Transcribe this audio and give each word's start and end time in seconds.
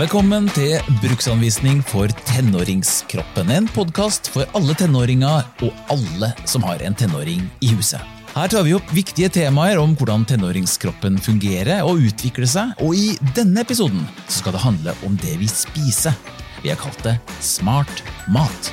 Velkommen 0.00 0.46
til 0.56 0.78
Bruksanvisning 1.02 1.82
for 1.84 2.08
tenåringskroppen. 2.24 3.50
En 3.52 3.66
podkast 3.68 4.30
for 4.32 4.48
alle 4.56 4.72
tenåringer 4.72 5.44
og 5.66 5.90
alle 5.92 6.30
som 6.48 6.64
har 6.64 6.80
en 6.86 6.96
tenåring 6.96 7.42
i 7.60 7.74
huset. 7.74 8.00
Her 8.32 8.48
tar 8.48 8.64
vi 8.64 8.72
opp 8.78 8.94
viktige 8.96 9.28
temaer 9.34 9.76
om 9.76 9.92
hvordan 10.00 10.24
tenåringskroppen 10.24 11.20
fungerer 11.20 11.84
og 11.84 12.00
utvikler 12.08 12.48
seg, 12.48 12.72
og 12.80 12.96
i 12.96 13.12
denne 13.36 13.60
episoden 13.60 14.08
skal 14.32 14.56
det 14.56 14.64
handle 14.64 14.96
om 15.04 15.20
det 15.20 15.36
vi 15.42 15.50
spiser. 15.52 16.16
Vi 16.62 16.72
har 16.72 16.80
kalt 16.80 17.04
det 17.04 17.18
smart 17.44 18.00
mat. 18.32 18.72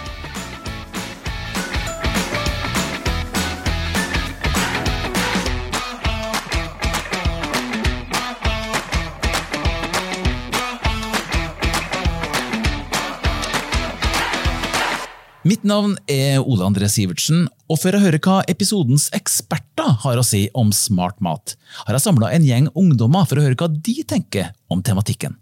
Mitt 15.48 15.64
navn 15.64 15.94
er 16.12 16.42
Ole 16.42 16.66
André 16.66 16.90
Sivertsen, 16.92 17.46
og 17.72 17.78
for 17.80 17.96
å 17.96 18.02
høre 18.02 18.20
hva 18.20 18.42
episodens 18.52 19.06
eksperter 19.16 19.94
har 20.04 20.20
å 20.20 20.26
si 20.26 20.48
om 20.58 20.74
smart 20.76 21.22
mat, 21.24 21.54
har 21.86 21.96
jeg 21.96 22.04
samla 22.04 22.34
en 22.36 22.44
gjeng 22.44 22.68
ungdommer 22.76 23.28
for 23.30 23.40
å 23.40 23.46
høre 23.46 23.56
hva 23.60 23.70
de 23.72 23.96
tenker 24.10 24.50
om 24.74 24.82
tematikken. 24.84 25.38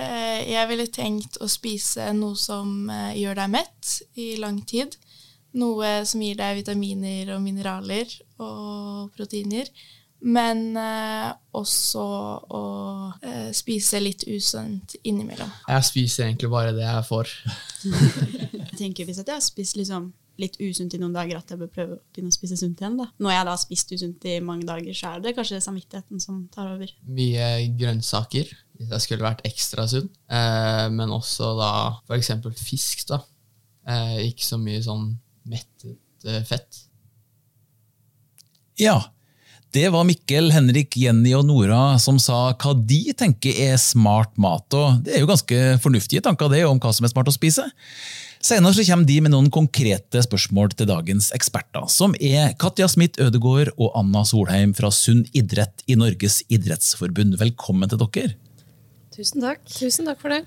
Eh, 0.00 0.40
jeg 0.50 0.70
ville 0.72 0.88
tenkt 0.90 1.38
å 1.38 1.46
spise 1.52 2.08
noe 2.16 2.34
som 2.40 2.90
eh, 2.90 3.12
gjør 3.20 3.38
deg 3.44 3.52
mett 3.52 3.94
i 4.18 4.32
lang 4.42 4.58
tid. 4.66 4.96
Noe 5.60 6.00
som 6.08 6.24
gir 6.24 6.40
deg 6.40 6.62
vitaminer 6.64 7.34
og 7.36 7.44
mineraler 7.44 8.10
og 8.42 9.12
proteiner. 9.14 9.70
Men 10.22 10.76
eh, 10.78 11.30
også 11.58 12.02
å 12.54 12.64
eh, 13.26 13.48
spise 13.54 13.98
litt 14.02 14.22
usunt 14.30 14.94
innimellom. 15.02 15.50
Jeg 15.66 15.86
spiser 15.88 16.28
egentlig 16.28 16.50
bare 16.52 16.74
det 16.76 16.86
jeg 16.86 17.06
får. 17.08 17.32
Tenker 18.82 19.06
Hvis 19.08 19.22
jeg 19.22 19.30
har 19.30 19.44
spist 19.44 19.78
liksom 19.78 20.10
litt 20.40 20.56
usunt 20.64 20.94
i 20.96 21.00
noen 21.00 21.14
dager, 21.14 21.38
at 21.38 21.50
jeg 21.52 21.60
bør 21.60 21.70
prøve 21.70 21.96
å 21.98 22.00
begynne 22.10 22.32
å 22.32 22.34
spise 22.34 22.56
sunt 22.58 22.80
igjen. 22.80 22.96
da. 22.98 23.08
Når 23.22 23.34
jeg 23.34 23.46
da 23.46 23.52
har 23.52 23.60
spist 23.60 23.92
usunt 23.92 24.26
i 24.26 24.38
mange 24.44 24.66
dager, 24.66 24.96
så 24.96 25.12
er 25.12 25.24
det 25.24 25.34
kanskje 25.36 25.60
samvittigheten 25.62 26.22
som 26.24 26.38
tar 26.54 26.70
over. 26.72 26.92
Mye 27.04 27.48
grønnsaker, 27.78 28.48
hvis 28.78 28.94
jeg 28.96 29.04
skulle 29.04 29.26
vært 29.26 29.44
ekstra 29.48 29.84
sunn. 29.92 30.08
Eh, 30.32 30.86
men 30.96 31.12
også 31.14 31.52
da 31.60 31.72
f.eks. 32.08 32.32
fisk. 32.64 33.04
da. 33.12 33.20
Eh, 33.86 34.30
ikke 34.30 34.48
så 34.48 34.58
mye 34.62 34.82
sånn 34.82 35.10
mettet 35.52 36.26
eh, 36.26 36.42
fett. 36.48 36.86
Ja, 38.80 38.98
det 39.72 39.86
var 39.92 40.04
Mikkel, 40.04 40.50
Henrik, 40.52 40.96
Jenny 41.00 41.32
og 41.36 41.46
Nora 41.48 41.96
som 42.02 42.18
sa 42.20 42.50
hva 42.52 42.72
de 42.76 43.14
tenker 43.16 43.56
er 43.68 43.78
smart 43.80 44.34
mat. 44.40 44.66
og 44.76 45.00
Det 45.04 45.16
er 45.16 45.24
jo 45.24 45.30
ganske 45.30 45.60
fornuftige 45.84 46.24
tanker 46.24 46.50
det 46.52 46.64
om 46.68 46.80
hva 46.80 46.92
som 46.92 47.06
er 47.08 47.12
smart 47.12 47.30
å 47.30 47.34
spise. 47.36 47.64
Senere 48.42 48.74
så 48.74 48.82
kommer 48.82 49.06
de 49.06 49.20
med 49.22 49.30
noen 49.30 49.46
konkrete 49.54 50.18
spørsmål 50.24 50.72
til 50.74 50.88
dagens 50.90 51.28
eksperter, 51.36 51.84
som 51.86 52.16
er 52.18 52.56
Katja 52.58 52.88
Smith 52.90 53.22
Ødegård 53.22 53.68
og 53.76 53.92
Anna 54.00 54.24
Solheim 54.26 54.72
fra 54.74 54.90
Sunn 54.90 55.20
idrett 55.30 55.84
i 55.86 55.94
Norges 55.94 56.40
idrettsforbund. 56.50 57.36
Velkommen 57.38 57.92
til 57.92 58.02
dere. 58.02 58.32
Tusen 59.14 59.46
takk. 59.46 59.62
Tusen 59.70 60.10
takk 60.10 60.18
for 60.24 60.34
det. 60.34 60.40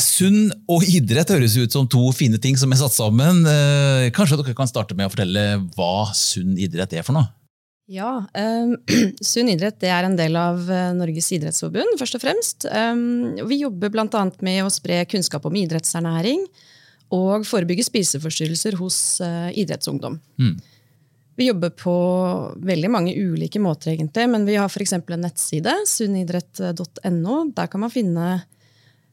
Sunn 0.00 0.54
og 0.72 0.86
idrett 0.88 1.34
høres 1.34 1.58
ut 1.60 1.76
som 1.76 1.84
to 1.90 2.06
fine 2.16 2.40
ting 2.40 2.56
som 2.56 2.72
er 2.72 2.80
satt 2.80 2.96
sammen. 2.96 3.44
Eh, 3.44 4.08
Kanskje 4.16 4.40
dere 4.40 4.56
kan 4.56 4.70
starte 4.70 4.96
med 4.96 5.10
å 5.10 5.12
fortelle 5.12 5.44
hva 5.76 6.08
sunn 6.16 6.56
idrett 6.56 6.96
er 6.96 7.04
for 7.04 7.18
noe? 7.18 7.28
Ja, 7.90 8.24
um, 8.34 8.76
Sunn 9.20 9.50
idrett 9.50 9.80
det 9.82 9.90
er 9.90 10.06
en 10.06 10.14
del 10.18 10.36
av 10.38 10.62
uh, 10.70 10.90
Norges 10.94 11.32
idrettsforbund, 11.34 11.96
først 11.98 12.20
og 12.20 12.22
fremst. 12.22 12.66
Um, 12.70 13.34
vi 13.50 13.64
jobber 13.64 13.90
bl.a. 13.90 14.26
med 14.46 14.62
å 14.62 14.70
spre 14.70 15.02
kunnskap 15.10 15.48
om 15.48 15.56
idrettsernæring 15.58 16.44
og 17.10 17.42
forebygge 17.48 17.88
spiseforstyrrelser 17.88 18.78
hos 18.78 19.18
uh, 19.24 19.50
idrettsungdom. 19.58 20.20
Mm. 20.38 20.54
Vi 21.40 21.48
jobber 21.48 21.74
på 21.74 21.96
veldig 22.62 22.92
mange 22.94 23.16
ulike 23.16 23.58
måter, 23.62 23.96
egentlig, 23.96 24.28
men 24.30 24.46
vi 24.46 24.58
har 24.60 24.70
f.eks. 24.70 24.94
en 25.00 25.22
nettside, 25.24 25.74
sunnidrett.no. 25.90 27.36
Der 27.56 27.70
kan 27.72 27.82
man 27.82 27.90
finne 27.90 28.32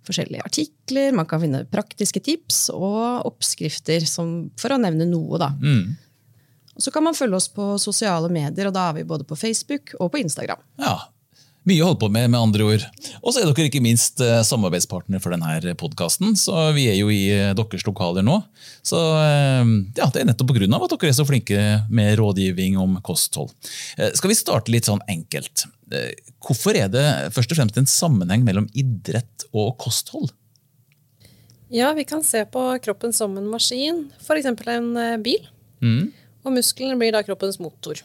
forskjellige 0.06 0.46
artikler, 0.46 1.16
man 1.18 1.26
kan 1.26 1.42
finne 1.42 1.66
praktiske 1.72 2.22
tips 2.24 2.68
og 2.76 3.26
oppskrifter, 3.26 4.06
som, 4.06 4.52
for 4.60 4.76
å 4.76 4.82
nevne 4.86 5.08
noe. 5.10 5.40
da. 5.42 5.56
Mm. 5.58 5.96
Og 6.78 6.86
så 6.86 6.94
kan 6.94 7.06
man 7.06 7.18
følge 7.18 7.40
oss 7.40 7.50
på 7.50 7.74
sosiale 7.82 8.30
medier, 8.30 8.70
og 8.70 8.76
da 8.76 8.88
er 8.92 9.00
vi 9.00 9.08
både 9.10 9.26
på 9.28 9.38
Facebook 9.40 9.96
og 9.98 10.12
på 10.14 10.22
Instagram. 10.22 10.62
Ja, 10.82 11.00
Mye 11.68 11.84
å 11.84 11.90
holde 11.90 12.00
på 12.00 12.08
med, 12.14 12.30
med 12.32 12.40
andre 12.40 12.64
ord. 12.64 12.84
Og 13.20 13.34
så 13.34 13.42
er 13.42 13.50
dere 13.50 13.68
ikke 13.68 13.84
minst 13.84 14.22
eh, 14.24 14.40
samarbeidspartner 14.48 15.20
for 15.20 15.36
denne 15.36 15.74
podkasten, 15.76 16.38
så 16.40 16.70
vi 16.76 16.86
er 16.88 16.96
jo 16.96 17.10
i 17.12 17.26
eh, 17.34 17.52
deres 17.58 17.84
lokaler 17.84 18.24
nå. 18.24 18.38
Så 18.88 18.96
eh, 19.20 19.74
ja, 19.98 20.08
det 20.14 20.22
er 20.22 20.30
nettopp 20.30 20.54
pga. 20.54 20.70
at 20.78 20.94
dere 20.94 21.10
er 21.12 21.18
så 21.18 21.26
flinke 21.28 21.66
med 21.92 22.14
rådgivning 22.22 22.78
om 22.80 22.96
kosthold. 23.04 23.52
Skal 24.16 24.32
vi 24.32 24.38
starte 24.40 24.72
litt 24.72 24.88
sånn 24.88 25.04
enkelt? 25.12 25.66
Hvorfor 26.46 26.78
er 26.80 26.88
det 26.94 27.04
først 27.36 27.52
og 27.52 27.60
fremst 27.60 27.82
en 27.82 27.92
sammenheng 27.92 28.48
mellom 28.48 28.70
idrett 28.72 29.48
og 29.52 29.76
kosthold? 29.84 30.32
Ja, 31.74 31.92
vi 31.98 32.08
kan 32.08 32.24
se 32.24 32.46
på 32.48 32.64
kroppen 32.80 33.12
som 33.12 33.36
en 33.36 33.52
maskin, 33.52 34.06
f.eks. 34.24 34.48
en 34.48 34.94
bil. 35.26 35.52
Mm. 35.84 36.14
Og 36.46 36.54
musklene 36.56 36.98
blir 37.00 37.16
da 37.16 37.24
kroppens 37.26 37.60
motor. 37.64 38.02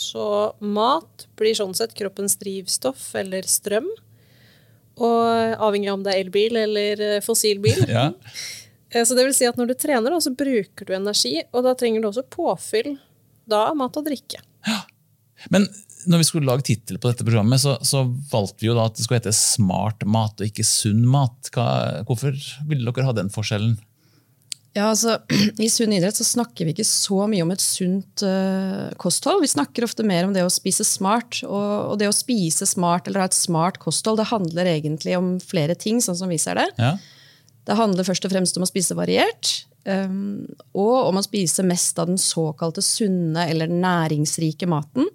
Så 0.00 0.24
mat 0.60 1.26
blir 1.38 1.56
sånn 1.56 1.74
sett 1.76 1.92
kroppens 1.96 2.38
drivstoff 2.40 3.10
eller 3.20 3.48
strøm. 3.48 3.88
Og 5.00 5.60
avhengig 5.60 5.90
av 5.90 5.98
om 5.98 6.04
det 6.04 6.14
er 6.14 6.24
elbil 6.24 6.58
eller 6.60 7.04
eh, 7.06 7.20
fossilbil. 7.24 7.86
Ja. 7.90 8.10
Eh, 8.90 9.04
så 9.06 9.14
det 9.14 9.22
vil 9.22 9.34
si 9.36 9.46
at 9.46 9.54
når 9.54 9.68
du 9.70 9.74
trener, 9.78 10.16
så 10.18 10.32
bruker 10.34 10.88
du 10.88 10.88
energi, 10.96 11.36
og 11.54 11.62
da 11.62 11.76
trenger 11.78 12.02
du 12.02 12.08
også 12.08 12.24
påfyll 12.26 12.96
da 13.46 13.68
mat 13.78 13.94
og 14.00 14.08
drikke. 14.08 14.40
Men 15.54 15.68
når 16.10 16.22
vi 16.22 16.26
skulle 16.26 16.48
lage 16.48 16.66
tittel 16.66 16.98
på 17.00 17.10
dette 17.10 17.24
programmet, 17.26 17.60
så, 17.62 17.76
så, 17.86 18.02
valgte 18.32 18.64
vi 18.64 18.70
jo 18.70 18.76
da 18.76 18.88
at 18.88 18.96
det 18.96 19.04
skulle 19.04 19.20
hete 19.20 19.36
smart 19.36 20.04
mat 20.08 20.40
og 20.40 20.48
ikke 20.48 20.66
sunn 20.66 21.04
mat. 21.08 21.52
Hva, 21.54 21.66
hvorfor 22.08 22.34
ville 22.68 22.90
dere 22.90 23.06
ha 23.08 23.16
den 23.16 23.32
forskjellen? 23.32 23.78
Ja, 24.76 24.90
altså, 24.92 25.16
I 25.64 25.68
sunn 25.72 25.94
idrett 25.96 26.18
så 26.18 26.26
snakker 26.26 26.66
vi 26.66 26.74
ikke 26.74 26.86
så 26.86 27.24
mye 27.30 27.44
om 27.44 27.50
et 27.54 27.62
sunt 27.62 28.22
uh, 28.22 28.90
kosthold. 29.02 29.42
Vi 29.42 29.50
snakker 29.50 29.86
ofte 29.86 30.06
mer 30.06 30.28
om 30.28 30.34
det 30.36 30.44
å 30.46 30.52
spise 30.52 30.86
smart. 30.86 31.42
Og, 31.46 31.70
og, 31.90 31.96
det 32.00 32.10
å 32.10 32.14
spise 32.14 32.68
smart 32.68 33.08
eller 33.08 33.24
ha 33.24 33.30
et 33.30 33.38
smart 33.38 33.80
kosthold 33.82 34.20
det 34.22 34.30
handler 34.30 34.70
egentlig 34.76 35.16
om 35.18 35.34
flere 35.42 35.74
ting. 35.78 35.98
sånn 36.04 36.18
som 36.18 36.30
vi 36.30 36.38
ser 36.40 36.60
Det 36.60 36.70
ja. 36.78 36.94
Det 37.68 37.76
handler 37.76 38.06
først 38.06 38.24
og 38.24 38.32
fremst 38.32 38.56
om 38.56 38.64
å 38.64 38.70
spise 38.70 38.96
variert. 38.98 39.50
Um, 39.84 40.46
og 40.76 41.10
om 41.10 41.18
å 41.20 41.24
spise 41.24 41.64
mest 41.66 41.98
av 42.00 42.08
den 42.10 42.18
såkalte 42.20 42.82
sunne 42.84 43.46
eller 43.50 43.70
næringsrike 43.70 44.68
maten. 44.70 45.08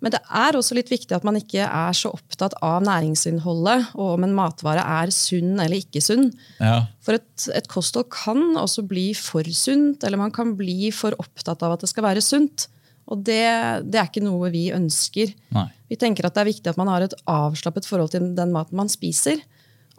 Men 0.00 0.14
det 0.14 0.20
er 0.24 0.56
også 0.56 0.76
litt 0.76 0.90
viktig 0.92 1.12
at 1.12 1.24
man 1.28 1.36
ikke 1.36 1.64
er 1.66 1.96
så 1.96 2.12
opptatt 2.16 2.56
av 2.64 2.80
næringsinnholdet 2.86 3.92
og 3.92 4.14
om 4.14 4.24
en 4.24 4.36
matvare 4.36 4.82
er 5.00 5.12
sunn 5.12 5.60
eller 5.60 5.76
ikke 5.76 6.00
sunn. 6.04 6.30
Ja. 6.56 6.86
For 7.04 7.18
et, 7.18 7.48
et, 7.52 7.68
kosthold 7.70 8.08
kan 8.14 8.40
også 8.56 8.86
bli 8.88 9.10
for 9.16 9.44
sunt, 9.54 10.04
eller 10.06 10.20
man 10.20 10.32
kan 10.34 10.54
bli 10.58 10.88
for 10.96 11.16
opptatt 11.20 11.64
av 11.66 11.76
at 11.76 11.84
det 11.84 11.92
skal 11.92 12.08
være 12.08 12.24
sunt. 12.24 12.70
Og 13.10 13.20
det, 13.26 13.42
det 13.90 14.00
er 14.00 14.08
ikke 14.08 14.24
noe 14.24 14.48
vi 14.54 14.68
ønsker. 14.72 15.34
Nei. 15.56 15.66
Vi 15.90 15.98
tenker 16.00 16.28
at 16.28 16.36
det 16.36 16.44
er 16.44 16.52
viktig 16.52 16.70
at 16.70 16.78
man 16.80 16.88
har 16.92 17.04
et 17.04 17.16
avslappet 17.28 17.88
forhold 17.88 18.12
til 18.14 18.30
den 18.38 18.54
maten 18.54 18.78
man 18.78 18.92
spiser. 18.92 19.42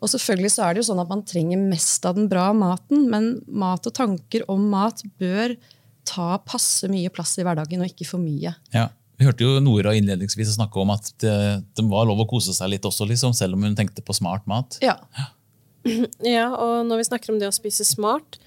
Og 0.02 0.10
selvfølgelig 0.10 0.54
så 0.56 0.64
er 0.66 0.74
det 0.74 0.82
jo 0.82 0.88
sånn 0.90 1.04
at 1.04 1.12
man 1.12 1.22
trenger 1.28 1.62
mest 1.62 2.08
av 2.10 2.18
den 2.18 2.30
bra 2.32 2.48
maten, 2.58 3.06
men 3.12 3.36
mat 3.46 3.86
og 3.86 3.94
tanker 3.94 4.48
om 4.50 4.64
mat 4.72 5.04
bør 5.22 5.54
ta 6.08 6.40
passe 6.42 6.90
mye 6.90 7.12
plass 7.14 7.36
i 7.38 7.46
hverdagen, 7.46 7.84
og 7.84 7.92
ikke 7.92 8.08
for 8.10 8.24
mye. 8.24 8.56
Ja. 8.74 8.88
Vi 9.22 9.28
hørte 9.28 9.46
jo 9.46 9.59
Nora 9.62 9.92
innledningsvis 9.94 10.56
snakke 10.56 10.79
om 10.82 10.90
at 10.96 11.12
det, 11.22 11.34
det 11.78 11.84
var 11.85 12.08
lov 12.09 12.23
å 12.23 12.26
kose 12.26 12.56
seg 12.58 12.72
litt 12.72 12.85
også, 12.90 13.06
liksom, 13.06 13.35
selv 13.38 13.53
om 13.53 13.68
hun 13.68 13.76
tenkte 13.78 14.02
på 14.02 14.16
smart 14.18 14.47
mat. 14.50 14.79
Ja. 14.82 14.96
ja, 16.26 16.47
og 16.50 16.88
når 16.88 17.03
vi 17.03 17.06
snakker 17.06 17.29
om 17.29 17.38
det 17.38 17.52
å 17.52 17.53
spise 17.53 17.85
smart, 17.85 18.40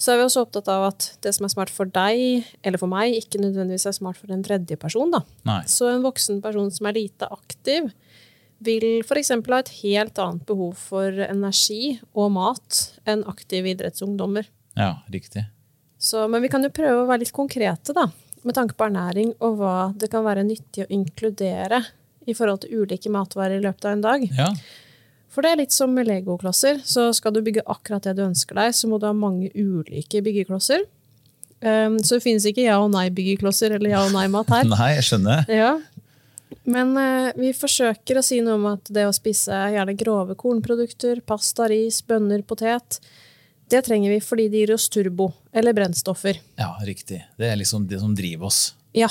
så 0.00 0.14
er 0.14 0.22
vi 0.22 0.24
også 0.24 0.46
opptatt 0.46 0.70
av 0.72 0.86
at 0.86 1.10
det 1.20 1.34
som 1.36 1.44
er 1.44 1.52
smart 1.52 1.72
for 1.74 1.92
deg 1.92 2.48
eller 2.64 2.80
for 2.80 2.88
meg, 2.88 3.18
ikke 3.20 3.42
nødvendigvis 3.42 3.84
er 3.92 3.98
smart 3.98 4.16
for 4.16 4.32
en 4.32 4.46
tredje 4.46 4.80
person. 4.80 5.12
Da. 5.12 5.20
Nei. 5.44 5.60
Så 5.68 5.92
en 5.92 6.06
voksen 6.08 6.40
person 6.44 6.72
som 6.72 6.88
er 6.88 6.96
lite 7.02 7.28
aktiv, 7.28 7.92
vil 8.64 8.88
f.eks. 9.04 9.34
ha 9.36 9.60
et 9.60 9.76
helt 9.82 10.24
annet 10.24 10.48
behov 10.48 10.72
for 10.88 11.20
energi 11.28 11.98
og 12.16 12.32
mat 12.40 12.84
enn 13.04 13.28
aktive 13.28 13.74
idrettsungdommer. 13.76 14.48
Ja, 14.72 14.94
riktig. 15.12 15.44
Så, 16.00 16.24
men 16.32 16.40
vi 16.40 16.48
kan 16.48 16.64
jo 16.64 16.72
prøve 16.72 17.04
å 17.04 17.08
være 17.12 17.26
litt 17.26 17.36
konkrete, 17.36 17.92
da 17.92 18.08
med 18.44 18.56
tanke 18.56 18.76
på 18.78 18.86
ernæring 18.88 19.34
og 19.40 19.58
hva 19.60 19.76
det 19.98 20.10
kan 20.12 20.24
være 20.26 20.46
nyttig 20.46 20.84
å 20.84 20.90
inkludere 20.92 21.82
i 22.28 22.34
forhold 22.36 22.64
til 22.64 22.84
ulike 22.84 23.12
matvarer 23.12 23.58
i 23.58 23.64
løpet 23.64 23.86
av 23.88 23.96
en 23.96 24.04
dag. 24.04 24.26
Ja. 24.36 24.48
For 25.34 25.44
det 25.44 25.50
er 25.50 25.60
litt 25.64 25.74
som 25.74 25.92
med 25.92 26.06
legoklosser. 26.08 26.78
Så 26.86 27.08
skal 27.16 27.34
du 27.34 27.40
bygge 27.44 27.64
akkurat 27.66 28.04
det 28.06 28.14
du 28.18 28.22
ønsker 28.26 28.56
deg, 28.58 28.76
så 28.76 28.88
må 28.90 29.00
du 29.02 29.08
ha 29.08 29.14
mange 29.16 29.50
ulike 29.56 30.22
byggeklosser. 30.24 30.86
Um, 31.64 31.98
så 32.04 32.18
det 32.18 32.24
finnes 32.26 32.46
ikke 32.46 32.66
ja- 32.66 32.78
og 32.82 32.92
nei-byggeklosser 32.92 33.74
eller 33.74 33.94
ja- 33.94 34.04
og 34.04 34.14
nei-mat 34.14 34.52
her. 34.52 34.68
Nei, 34.74 34.94
jeg 34.98 35.08
skjønner. 35.08 35.50
Ja. 35.50 35.72
Men 36.68 36.94
uh, 36.96 37.32
vi 37.40 37.50
forsøker 37.56 38.20
å 38.20 38.24
si 38.24 38.40
noe 38.44 38.58
om 38.60 38.68
at 38.74 38.88
det 38.94 39.06
å 39.08 39.14
spise 39.16 39.64
gjerne 39.74 39.96
grove 39.98 40.36
kornprodukter, 40.38 41.22
pasta, 41.26 41.66
ris, 41.72 42.02
bønner, 42.06 42.44
potet, 42.46 43.00
det 43.72 43.82
trenger 43.86 44.12
vi 44.12 44.20
fordi 44.22 44.48
det 44.52 44.64
gir 44.64 44.74
oss 44.76 44.88
turbo, 44.92 45.30
eller 45.52 45.76
brennstoffer. 45.76 46.40
Ja, 46.60 46.74
riktig. 46.84 47.22
Det 47.40 47.48
er 47.48 47.56
liksom 47.60 47.86
det 47.90 48.00
som 48.02 48.14
driver 48.16 48.50
oss. 48.50 48.74
Ja. 48.96 49.10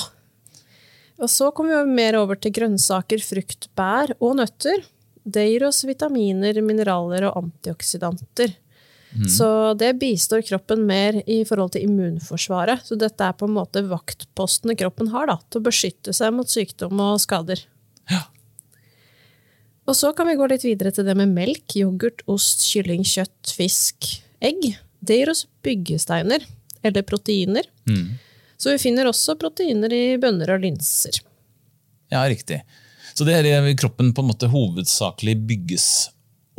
Og 1.18 1.30
så 1.30 1.50
kommer 1.54 1.84
vi 1.84 1.96
mer 1.96 2.18
over 2.18 2.38
til 2.38 2.54
grønnsaker, 2.54 3.22
frukt, 3.22 3.68
bær 3.78 4.14
og 4.18 4.38
nøtter. 4.40 4.84
Det 5.24 5.46
gir 5.48 5.64
oss 5.66 5.84
vitaminer, 5.88 6.58
mineraler 6.62 7.28
og 7.30 7.40
antioksidanter. 7.44 8.54
Så 9.30 9.46
det 9.78 9.92
bistår 10.00 10.42
kroppen 10.42 10.82
mer 10.88 11.20
i 11.30 11.44
forhold 11.46 11.76
til 11.76 11.84
immunforsvaret. 11.86 12.82
Så 12.82 12.98
dette 12.98 13.22
er 13.22 13.36
på 13.38 13.46
en 13.46 13.54
måte 13.54 13.84
vaktpostene 13.86 14.74
kroppen 14.78 15.12
har 15.12 15.28
da, 15.30 15.36
til 15.48 15.62
å 15.62 15.66
beskytte 15.68 16.14
seg 16.16 16.34
mot 16.34 16.50
sykdom 16.50 16.98
og 16.98 17.20
skader. 17.22 17.62
Ja. 18.10 18.24
Og 19.86 19.94
så 19.94 20.10
kan 20.16 20.26
vi 20.26 20.34
gå 20.40 20.48
litt 20.50 20.64
videre 20.66 20.90
til 20.96 21.06
det 21.06 21.14
med 21.18 21.30
melk, 21.36 21.76
yoghurt, 21.78 22.24
ost, 22.30 22.66
kylling, 22.72 23.04
kjøtt, 23.06 23.54
fisk, 23.54 24.08
egg. 24.44 24.70
Det 25.04 25.18
gir 25.20 25.32
oss 25.32 25.44
byggesteiner, 25.64 26.44
eller 26.84 27.04
proteiner. 27.06 27.66
Så 28.56 28.72
vi 28.72 28.80
finner 28.80 29.08
også 29.10 29.36
proteiner 29.40 29.92
i 29.92 30.16
bønner 30.20 30.54
og 30.54 30.62
linser. 30.64 31.18
Ja, 32.12 32.22
riktig. 32.30 32.62
Så 33.14 33.26
det 33.26 33.36
er 33.40 33.68
kroppen 33.78 34.12
på 34.14 34.22
en 34.24 34.30
måte 34.30 34.48
hovedsakelig 34.50 35.36
bygges 35.48 35.88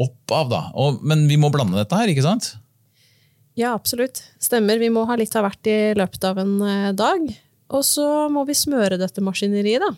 opp 0.01 0.31
av. 0.35 0.51
da. 0.51 0.61
Og, 0.75 1.01
men 1.03 1.25
vi 1.29 1.39
må 1.39 1.49
blande 1.53 1.79
dette 1.79 1.97
her, 1.97 2.11
ikke 2.11 2.25
sant? 2.25 2.53
Ja, 3.55 3.73
absolutt. 3.73 4.21
Stemmer. 4.43 4.79
Vi 4.81 4.91
må 4.91 5.05
ha 5.07 5.15
litt 5.19 5.35
av 5.35 5.47
hvert 5.47 5.71
i 5.71 5.77
løpet 5.95 6.27
av 6.27 6.39
en 6.43 6.55
eh, 6.61 6.93
dag. 6.95 7.27
Og 7.75 7.85
så 7.87 8.27
må 8.31 8.43
vi 8.47 8.57
smøre 8.57 8.99
dette 9.01 9.23
maskineriet, 9.23 9.83
da. 9.83 9.93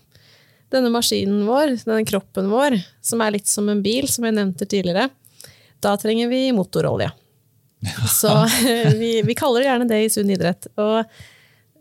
Denne 0.73 0.91
maskinen 0.91 1.45
vår, 1.47 1.77
denne 1.85 2.03
kroppen 2.07 2.49
vår, 2.51 2.75
som 3.03 3.21
er 3.23 3.37
litt 3.37 3.47
som 3.47 3.69
en 3.71 3.81
bil, 3.83 4.09
som 4.11 4.25
jeg 4.27 4.35
nevnte 4.35 4.67
tidligere, 4.67 5.07
da 5.83 5.93
trenger 5.99 6.27
vi 6.31 6.49
motorolje. 6.55 7.07
Så 8.09 8.33
vi, 9.01 9.21
vi 9.25 9.35
kaller 9.37 9.61
det 9.63 9.69
gjerne 9.69 9.89
det 9.89 9.99
i 10.03 10.11
sunn 10.11 10.31
idrett. 10.33 10.69
Og 10.81 10.97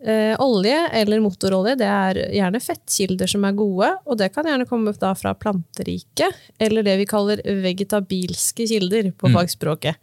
eh, 0.04 0.34
olje 0.42 0.78
eller 1.00 1.22
motorolje 1.24 1.76
det 1.80 1.88
er 1.90 2.20
gjerne 2.36 2.62
fettkilder 2.62 3.30
som 3.30 3.46
er 3.48 3.56
gode, 3.58 3.92
og 4.04 4.18
det 4.20 4.30
kan 4.34 4.48
gjerne 4.48 4.68
komme 4.68 4.94
da 5.00 5.12
fra 5.18 5.34
planteriket, 5.38 6.42
eller 6.58 6.86
det 6.86 6.98
vi 7.02 7.08
kaller 7.08 7.42
vegetabilske 7.64 8.68
kilder 8.68 9.12
på 9.16 9.32
fagspråket. 9.34 10.02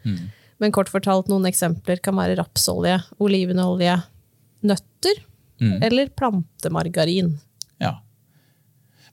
Men 0.62 0.72
kort 0.72 0.90
fortalt, 0.92 1.30
noen 1.32 1.50
eksempler 1.50 2.00
kan 2.04 2.16
være 2.16 2.38
rapsolje, 2.40 3.00
olivenolje, 3.24 4.00
nøtter 4.64 5.24
eller 5.84 6.10
plantemargarin. 6.18 7.36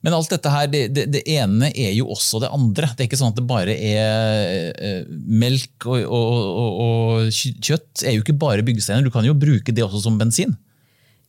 Ja. 0.01 0.07
Men 0.07 0.13
alt 0.17 0.29
dette 0.33 0.49
her, 0.49 0.65
det, 0.67 0.79
det, 0.95 1.03
det 1.13 1.21
ene 1.29 1.67
er 1.77 1.91
jo 1.93 2.07
også 2.09 2.39
det 2.41 2.49
andre. 2.49 2.87
Det 2.97 3.03
er 3.03 3.09
ikke 3.11 3.19
sånn 3.19 3.33
at 3.35 3.37
det 3.37 3.45
bare 3.45 3.75
er 3.77 4.71
eh, 4.81 5.03
melk 5.29 5.85
og, 5.85 5.99
og, 6.07 6.33
og, 6.41 6.79
og 6.81 7.27
kj- 7.29 7.53
kjøtt. 7.61 8.01
er 8.09 8.15
jo 8.17 8.23
ikke 8.23 8.37
bare 8.41 8.63
byggesteiner. 8.65 9.05
Du 9.05 9.11
kan 9.13 9.25
jo 9.27 9.35
bruke 9.37 9.69
det 9.71 9.83
også 9.85 10.01
som 10.07 10.17
bensin. 10.17 10.57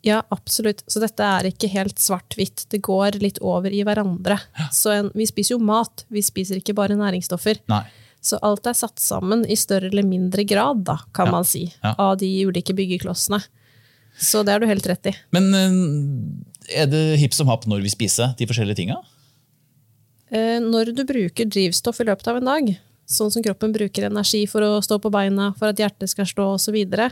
Ja, 0.02 0.22
absolutt. 0.34 0.80
Så 0.90 0.98
dette 1.04 1.22
er 1.22 1.46
ikke 1.52 1.68
helt 1.70 2.00
svart-hvitt. 2.02 2.64
Det 2.72 2.80
går 2.82 3.20
litt 3.22 3.38
over 3.44 3.70
i 3.70 3.84
hverandre. 3.86 4.40
Så 4.74 4.90
en, 4.96 5.12
vi 5.14 5.28
spiser 5.28 5.54
jo 5.54 5.60
mat, 5.62 6.02
vi 6.10 6.24
spiser 6.24 6.58
ikke 6.58 6.74
bare 6.74 6.96
næringsstoffer. 6.98 7.60
Nei. 7.70 7.84
Så 8.22 8.38
alt 8.42 8.66
er 8.70 8.74
satt 8.78 8.98
sammen 9.02 9.44
i 9.50 9.54
større 9.58 9.88
eller 9.92 10.06
mindre 10.06 10.42
grad, 10.48 10.80
da, 10.88 10.96
kan 11.14 11.28
Ja. 11.28 11.32
man 11.36 11.44
si, 11.46 11.68
Ja. 11.84 11.92
av 11.98 12.16
de 12.18 12.32
ulike 12.48 12.74
byggeklossene. 12.74 13.42
Så 14.18 14.42
det 14.44 14.52
har 14.56 14.60
du 14.62 14.66
helt 14.68 14.86
rett 14.86 15.06
i. 15.10 15.14
Men 15.34 15.54
eh, 15.54 15.78
er 16.74 16.88
det 16.90 17.02
hipp 17.20 17.34
som 17.36 17.50
happ 17.50 17.66
når 17.70 17.84
vi 17.84 17.92
spiser 17.92 18.34
de 18.38 18.48
forskjellige 18.48 18.82
tinga? 18.82 18.98
Eh, 20.32 20.58
Når 20.64 20.94
du 20.96 21.04
bruker 21.04 21.48
drivstoff 21.48 22.00
i 22.00 22.08
løpet 22.08 22.28
av 22.28 22.40
en 22.40 22.48
dag, 22.48 22.72
sånn 23.08 23.30
som 23.34 23.44
kroppen 23.44 23.74
bruker 23.74 24.08
energi 24.08 24.46
for 24.48 24.64
å 24.64 24.80
stå 24.84 24.98
på 25.02 25.12
beina, 25.12 25.52
for 25.58 25.72
at 25.72 25.80
hjertet 25.80 26.08
skal 26.12 26.28
stå 26.28 26.46
osv., 26.54 26.64
så, 26.64 26.72
videre, 26.72 27.10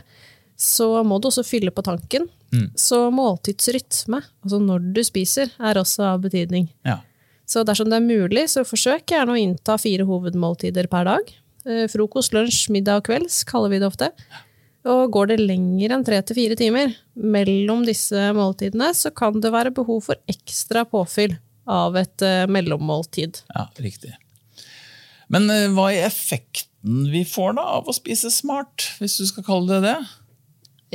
så 0.57 0.87
må 1.05 1.19
du 1.21 1.29
også 1.29 1.45
fylle 1.45 1.73
på 1.73 1.83
tanken. 1.85 2.27
Så 2.75 3.05
måltidsrytme, 3.15 4.19
altså 4.43 4.59
når 4.59 4.89
du 4.95 5.03
spiser, 5.07 5.53
er 5.61 5.79
også 5.79 6.03
av 6.09 6.25
betydning. 6.25 6.67
Ja. 6.83 6.99
Så 7.47 7.63
dersom 7.67 7.89
det 7.91 7.99
er 7.99 8.05
mulig, 8.05 8.47
så 8.51 8.65
forsøk 8.67 9.11
gjerne 9.13 9.35
å 9.35 9.39
innta 9.39 9.77
fire 9.79 10.03
hovedmåltider 10.07 10.89
per 10.91 11.07
dag. 11.07 11.31
Eh, 11.65 11.85
Frokost, 11.91 12.33
lunsj, 12.35 12.69
middag 12.73 13.01
og 13.01 13.07
kvelds 13.09 13.43
kaller 13.47 13.71
vi 13.73 13.79
det 13.81 13.87
ofte. 13.87 14.11
Og 14.89 15.11
går 15.13 15.33
det 15.33 15.41
lenger 15.43 15.93
enn 15.93 16.05
tre 16.05 16.17
til 16.25 16.37
fire 16.39 16.57
timer 16.57 16.95
mellom 17.13 17.83
disse 17.85 18.31
måltidene, 18.33 18.89
så 18.97 19.11
kan 19.13 19.37
det 19.43 19.53
være 19.53 19.73
behov 19.77 20.07
for 20.07 20.31
ekstra 20.31 20.85
påfyll 20.89 21.35
av 21.69 21.97
et 21.99 22.25
eh, 22.25 22.47
mellommåltid. 22.49 23.43
ja, 23.53 23.67
riktig. 23.77 24.15
Men 25.31 25.45
eh, 25.53 25.69
hva 25.75 25.91
er 25.93 26.07
effekten 26.07 27.05
vi 27.11 27.21
får 27.27 27.53
da 27.59 27.67
av 27.77 27.91
å 27.91 27.95
spise 27.95 28.31
smart, 28.33 28.89
hvis 28.97 29.19
du 29.21 29.27
skal 29.29 29.45
kalle 29.45 29.77
det 29.77 29.83
det? 29.85 29.99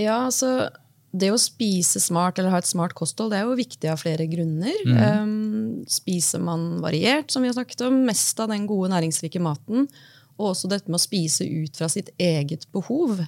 Ja, 0.03 0.25
altså 0.27 0.69
det 1.17 1.31
å 1.33 1.39
spise 1.41 2.01
smart 2.03 2.37
eller 2.39 2.53
ha 2.53 2.61
et 2.61 2.69
smart 2.69 2.93
kosthold 2.99 3.33
det 3.33 3.41
er 3.41 3.47
jo 3.49 3.57
viktig 3.57 3.89
av 3.89 4.03
flere 4.03 4.27
grunner. 4.29 4.77
Um, 5.23 5.87
spiser 5.89 6.43
man 6.43 6.83
variert, 6.85 7.31
som 7.33 7.45
vi 7.45 7.49
har 7.49 7.57
snakket 7.57 7.87
om, 7.87 8.03
mest 8.09 8.41
av 8.43 8.51
den 8.53 8.67
gode 8.69 8.91
næringsrike 8.93 9.41
maten, 9.41 9.87
og 10.37 10.51
også 10.51 10.69
dette 10.69 10.91
med 10.91 10.99
å 10.99 11.07
spise 11.07 11.47
ut 11.47 11.79
fra 11.79 11.89
sitt 11.93 12.11
eget 12.21 12.67
behov. 12.75 13.23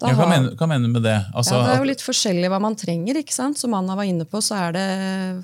Da 0.00 0.10
Ja, 0.10 0.16
hva, 0.18 0.26
mener, 0.26 0.54
hva 0.58 0.66
mener 0.70 0.88
du 0.88 0.96
med 0.96 1.04
det? 1.06 1.18
Altså, 1.34 1.54
ja, 1.54 1.66
det 1.68 1.74
er 1.74 1.82
jo 1.84 1.90
litt 1.92 2.02
forskjellig 2.02 2.50
hva 2.50 2.58
man 2.62 2.74
trenger. 2.78 3.20
ikke 3.20 3.34
sant? 3.36 3.60
Som 3.60 3.76
Anna 3.78 3.94
var 3.98 4.08
inne 4.08 4.26
på, 4.26 4.40
så 4.42 4.58
er 4.58 4.74
det 4.74 4.88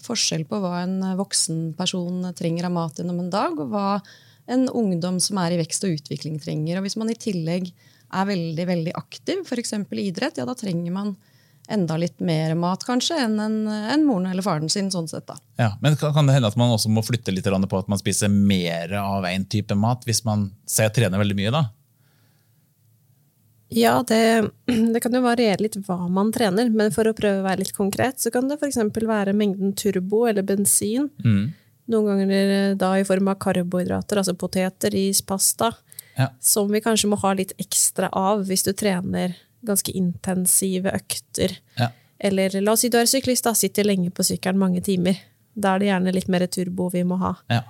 forskjell 0.07 0.43
på 0.51 0.59
hva 0.63 0.81
en 0.83 0.99
voksen 1.19 1.71
person 1.79 2.27
trenger 2.37 2.67
av 2.67 2.75
mat 2.75 2.99
gjennom 2.99 3.23
en 3.23 3.31
dag, 3.33 3.55
og 3.55 3.71
hva 3.71 4.01
en 4.51 4.67
ungdom 4.75 5.21
som 5.23 5.39
er 5.39 5.55
i 5.55 5.61
vekst 5.61 5.87
og 5.87 5.95
utvikling 6.01 6.41
trenger. 6.43 6.81
Og 6.81 6.87
Hvis 6.89 6.99
man 6.99 7.13
i 7.13 7.19
tillegg 7.19 7.71
er 8.11 8.27
veldig 8.27 8.67
veldig 8.67 8.95
aktiv, 8.99 9.45
f.eks. 9.47 9.77
i 9.79 10.07
idrett, 10.09 10.41
ja, 10.41 10.49
da 10.49 10.57
trenger 10.59 10.95
man 10.95 11.15
enda 11.71 11.95
litt 12.01 12.19
mer 12.19 12.57
mat 12.59 12.83
kanskje 12.83 13.15
enn 13.23 13.37
en, 13.39 13.59
en 13.71 14.07
moren 14.07 14.27
eller 14.33 14.43
faren 14.43 14.71
sin. 14.73 14.91
sånn 14.91 15.07
sett 15.11 15.29
da. 15.29 15.37
Ja, 15.61 15.71
men 15.83 15.95
kan 16.01 16.27
det 16.27 16.35
hende 16.35 16.51
at 16.51 16.59
man 16.59 16.73
også 16.75 16.91
må 16.91 17.05
flytte 17.07 17.31
litt 17.35 17.47
på 17.47 17.79
at 17.79 17.91
man 17.91 18.01
spiser 18.01 18.33
mer 18.33 18.97
av 18.99 19.29
en 19.29 19.45
type 19.47 19.77
mat, 19.79 20.03
hvis 20.09 20.25
man 20.27 20.49
sier 20.67 20.91
trener 20.95 21.23
veldig 21.23 21.39
mye? 21.39 21.53
da? 21.55 21.69
Ja, 23.71 24.03
det, 24.07 24.51
det 24.95 25.01
kan 25.05 25.15
jo 25.15 25.23
variere 25.25 25.63
litt 25.63 25.77
hva 25.87 25.97
man 26.11 26.33
trener, 26.35 26.71
men 26.75 26.91
for 26.95 27.07
å 27.11 27.15
prøve 27.17 27.41
å 27.43 27.47
være 27.47 27.63
litt 27.65 27.75
konkret, 27.77 28.19
så 28.23 28.33
kan 28.35 28.49
det 28.51 28.59
f.eks. 28.61 28.79
være 28.99 29.35
mengden 29.37 29.75
turbo 29.79 30.25
eller 30.31 30.43
bensin. 30.47 31.09
Noen 31.91 32.07
ganger 32.11 32.33
eh, 32.55 32.75
da 32.79 32.93
i 32.99 33.07
form 33.07 33.31
av 33.33 33.39
karbohydrater, 33.43 34.21
altså 34.21 34.35
poteter, 34.39 34.91
ris, 34.95 35.23
pasta, 35.23 35.73
Ja. 36.19 36.27
som 36.43 36.69
vi 36.69 36.81
kanskje 36.83 37.09
må 37.09 37.17
ha 37.23 37.31
litt 37.33 37.53
ekstra 37.63 38.09
av 38.13 38.43
hvis 38.45 38.65
du 38.67 38.73
trener 38.77 39.37
ganske 39.65 39.93
intensive 39.97 40.91
økter. 40.93 41.55
Ja. 41.79 41.91
Eller 42.19 42.53
la 42.61 42.73
oss 42.75 42.83
si 42.85 42.91
du 42.93 42.99
er 42.99 43.07
syklist, 43.09 43.47
da, 43.47 43.55
sitter 43.57 43.87
lenge 43.87 44.11
på 44.13 44.27
sykkelen 44.27 44.59
mange 44.61 44.83
timer. 44.85 45.17
Da 45.57 45.75
er 45.75 45.79
det 45.83 45.89
gjerne 45.89 46.13
litt 46.15 46.29
mer 46.29 46.45
turbo 46.53 46.91
vi 46.93 47.03
må 47.09 47.17
ha. 47.23 47.35
Ja. 47.49 47.63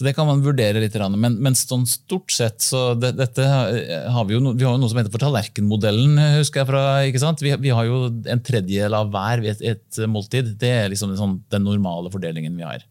Så 0.00 0.06
det 0.06 0.14
kan 0.16 0.24
man 0.24 0.40
vurdere 0.40 0.80
litt, 0.80 0.94
men, 1.12 1.34
men 1.44 1.56
sånn 1.58 1.82
stort 1.84 2.32
sett 2.32 2.62
så 2.64 2.94
det, 2.96 3.10
dette 3.18 3.44
har 3.44 4.24
vi, 4.24 4.32
jo 4.32 4.38
no, 4.40 4.54
vi 4.56 4.64
har 4.64 4.72
jo 4.72 4.80
noe 4.80 4.88
som 4.88 4.96
heter 4.96 5.12
for 5.12 5.20
tallerkenmodellen, 5.20 6.14
husker 6.38 6.62
jeg 6.62 6.68
fra, 6.70 6.84
ikke 7.04 7.20
sant? 7.20 7.42
Vi, 7.44 7.52
vi 7.60 7.74
har 7.76 7.84
jo 7.84 7.98
en 8.08 8.40
tredjedel 8.40 8.96
av 8.96 9.10
hver 9.12 9.42
ved 9.44 9.60
et, 9.60 9.66
et 9.74 10.00
måltid. 10.08 10.54
Det 10.56 10.70
er 10.72 10.88
liksom 10.88 11.12
sånn, 11.18 11.36
den 11.52 11.68
normale 11.68 12.08
fordelingen 12.14 12.56
vi 12.56 12.64
har. 12.64 12.88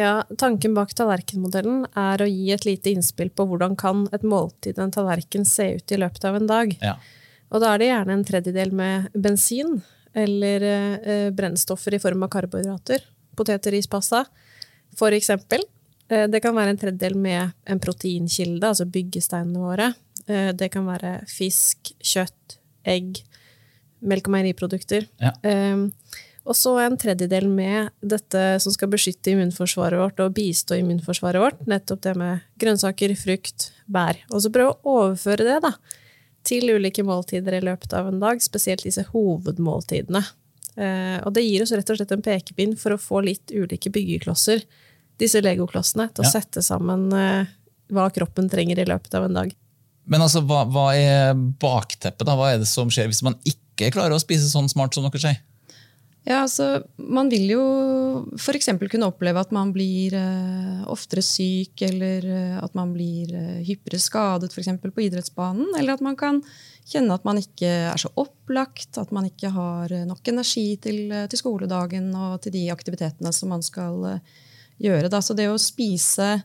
Ja, 0.00 0.14
Tanken 0.40 0.72
bak 0.78 0.96
tallerkenmodellen 0.96 1.84
er 1.92 2.24
å 2.24 2.30
gi 2.32 2.48
et 2.56 2.64
lite 2.64 2.96
innspill 2.96 3.34
på 3.36 3.44
hvordan 3.52 3.76
kan 3.76 4.08
et 4.16 4.24
måltid, 4.24 4.80
en 4.80 4.96
tallerken, 4.96 5.44
se 5.44 5.74
ut 5.76 5.92
i 5.92 6.00
løpet 6.00 6.24
av 6.32 6.40
en 6.40 6.48
dag. 6.48 6.72
Ja. 6.80 6.96
Og 7.52 7.60
da 7.60 7.74
er 7.74 7.84
det 7.84 7.92
gjerne 7.92 8.16
en 8.16 8.26
tredjedel 8.32 8.72
med 8.80 9.12
bensin 9.12 9.82
eller 10.16 10.68
eh, 10.72 11.28
brennstoffer 11.36 12.00
i 12.00 12.00
form 12.00 12.24
av 12.24 12.32
karbohydrater. 12.32 13.04
Poteter, 13.36 13.76
ris, 13.76 13.92
pasta, 13.92 14.24
for 14.96 15.12
eksempel. 15.12 15.68
Eh, 16.08 16.26
det 16.30 16.42
kan 16.44 16.56
være 16.56 16.74
en 16.74 16.80
tredjedel 16.80 17.16
med 17.18 17.54
en 17.66 17.82
proteinkilde, 17.82 18.68
altså 18.68 18.86
byggesteinene 18.90 19.62
våre. 19.62 19.90
Eh, 20.26 20.52
det 20.56 20.70
kan 20.74 20.86
være 20.88 21.18
fisk, 21.30 21.92
kjøtt, 22.02 22.58
egg, 22.86 23.22
melk 24.06 24.28
og 24.28 24.36
meieriprodukter. 24.36 25.08
Ja. 25.22 25.34
Eh, 25.46 25.86
og 26.46 26.54
så 26.54 26.76
en 26.78 26.94
tredjedel 26.98 27.48
med 27.50 27.90
dette 28.06 28.42
som 28.62 28.74
skal 28.74 28.90
beskytte 28.92 29.32
immunforsvaret 29.32 29.98
vårt 29.98 30.20
og 30.22 30.34
bistå 30.36 30.78
immunforsvaret 30.78 31.42
vårt. 31.42 31.64
Nettopp 31.66 32.04
det 32.06 32.14
med 32.20 32.44
grønnsaker, 32.62 33.14
frukt, 33.18 33.72
bær. 33.90 34.20
Og 34.30 34.44
så 34.44 34.52
prøve 34.54 34.76
å 34.76 34.98
overføre 35.00 35.46
det 35.48 35.58
da, 35.64 35.72
til 36.46 36.70
ulike 36.70 37.02
måltider 37.02 37.58
i 37.58 37.64
løpet 37.66 37.96
av 37.98 38.12
en 38.12 38.22
dag, 38.22 38.42
spesielt 38.44 38.86
disse 38.86 39.02
hovedmåltidene. 39.10 40.22
Eh, 40.76 41.18
og 41.24 41.32
det 41.34 41.42
gir 41.42 41.64
oss 41.64 41.74
rett 41.74 41.90
og 41.90 41.98
slett 41.98 42.14
en 42.14 42.22
pekepinn 42.22 42.76
for 42.78 42.94
å 42.94 43.00
få 43.00 43.24
litt 43.26 43.50
ulike 43.50 43.90
byggeklosser, 43.90 44.62
disse 45.18 45.40
legoklossene, 45.44 46.08
til 46.14 46.24
å 46.24 46.28
Ja. 46.28 46.34
sette 46.40 46.62
sammen 46.64 47.08
eh, 47.12 47.46
hva 47.92 48.08
kroppen 48.10 48.50
trenger 48.50 48.78
i 48.82 48.88
løpet 48.88 49.14
av 49.14 49.24
en 49.28 49.34
dag. 49.34 49.54
Men 50.06 50.20
altså, 50.22 50.40
hva, 50.46 50.64
hva 50.70 50.88
er 50.94 51.34
bakteppet? 51.34 52.26
da? 52.26 52.36
Hva 52.38 52.52
er 52.54 52.58
det 52.62 52.68
som 52.70 52.88
skjer 52.88 53.08
hvis 53.10 53.24
man 53.26 53.34
ikke 53.44 53.90
klarer 53.94 54.14
å 54.14 54.22
spise 54.22 54.48
sånn 54.50 54.68
smart 54.70 54.94
som 54.94 55.06
dere 55.06 55.18
sier? 55.22 55.40
Ja, 56.26 56.40
altså, 56.42 56.82
Man 56.98 57.28
vil 57.30 57.44
jo 57.52 57.64
f.eks. 58.34 58.66
kunne 58.90 59.06
oppleve 59.06 59.38
at 59.38 59.52
man 59.54 59.70
blir 59.74 60.14
eh, 60.18 60.80
oftere 60.90 61.22
syk, 61.22 61.82
eller 61.86 62.24
eh, 62.26 62.56
at 62.58 62.74
man 62.74 62.90
blir 62.96 63.30
eh, 63.34 63.60
hyppigere 63.66 64.00
skadet 64.02 64.50
for 64.52 64.58
eksempel, 64.62 64.90
på 64.90 65.04
idrettsbanen. 65.06 65.70
Eller 65.78 65.94
at 65.94 66.02
man 66.02 66.16
kan 66.18 66.40
kjenne 66.86 67.14
at 67.14 67.24
man 67.26 67.38
ikke 67.38 67.70
er 67.92 67.98
så 68.02 68.10
opplagt, 68.18 68.98
at 68.98 69.12
man 69.14 69.26
ikke 69.30 69.52
har 69.54 69.94
nok 70.06 70.26
energi 70.34 70.76
til, 70.82 71.12
eh, 71.14 71.28
til 71.30 71.38
skoledagen 71.38 72.10
og 72.14 72.40
til 72.42 72.52
de 72.58 72.66
aktivitetene 72.74 73.30
som 73.34 73.54
man 73.54 73.62
skal 73.62 74.02
eh, 74.16 74.18
gjøre. 74.82 75.10
Da. 75.12 75.22
Så 75.24 75.36
det 75.36 75.48
å 75.50 75.56
spise, 75.60 76.42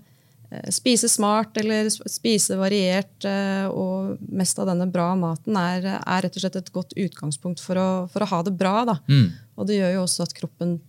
eh, 0.51 0.69
spise 0.73 1.09
smart 1.11 1.57
eller 1.61 1.89
spise 1.89 2.57
variert 2.59 3.25
eh, 3.27 3.67
og 3.67 4.17
mest 4.31 4.59
av 4.59 4.69
denne 4.71 4.87
bra 4.91 5.11
maten 5.19 5.57
er, 5.59 5.89
er 6.01 6.23
rett 6.27 6.37
og 6.37 6.45
slett 6.45 6.59
et 6.61 6.71
godt 6.75 6.95
utgangspunkt 6.95 7.63
for 7.63 7.79
å, 7.81 7.89
for 8.11 8.23
å 8.25 8.31
ha 8.31 8.41
det 8.47 8.55
bra. 8.57 8.85
Da. 8.85 8.97
Mm. 9.11 9.29
Og 9.57 9.67
det 9.67 9.81
gjør 9.81 9.97
jo 9.99 10.05
også 10.07 10.27
at 10.27 10.35
kroppen 10.37 10.79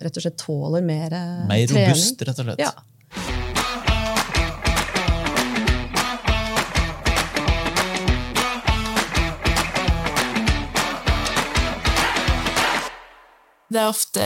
rett 0.00 0.16
og 0.16 0.24
slett 0.24 0.38
tåler 0.40 0.84
mer, 0.84 1.12
eh, 1.12 1.42
Mer 1.48 1.66
trening. 1.68 1.90
robust, 1.92 2.22
rett 2.28 2.38
og 2.40 2.50
slett. 2.50 2.62
Ja. 2.64 2.72
Det 13.70 13.78
er 13.78 13.86
ofte 13.86 14.24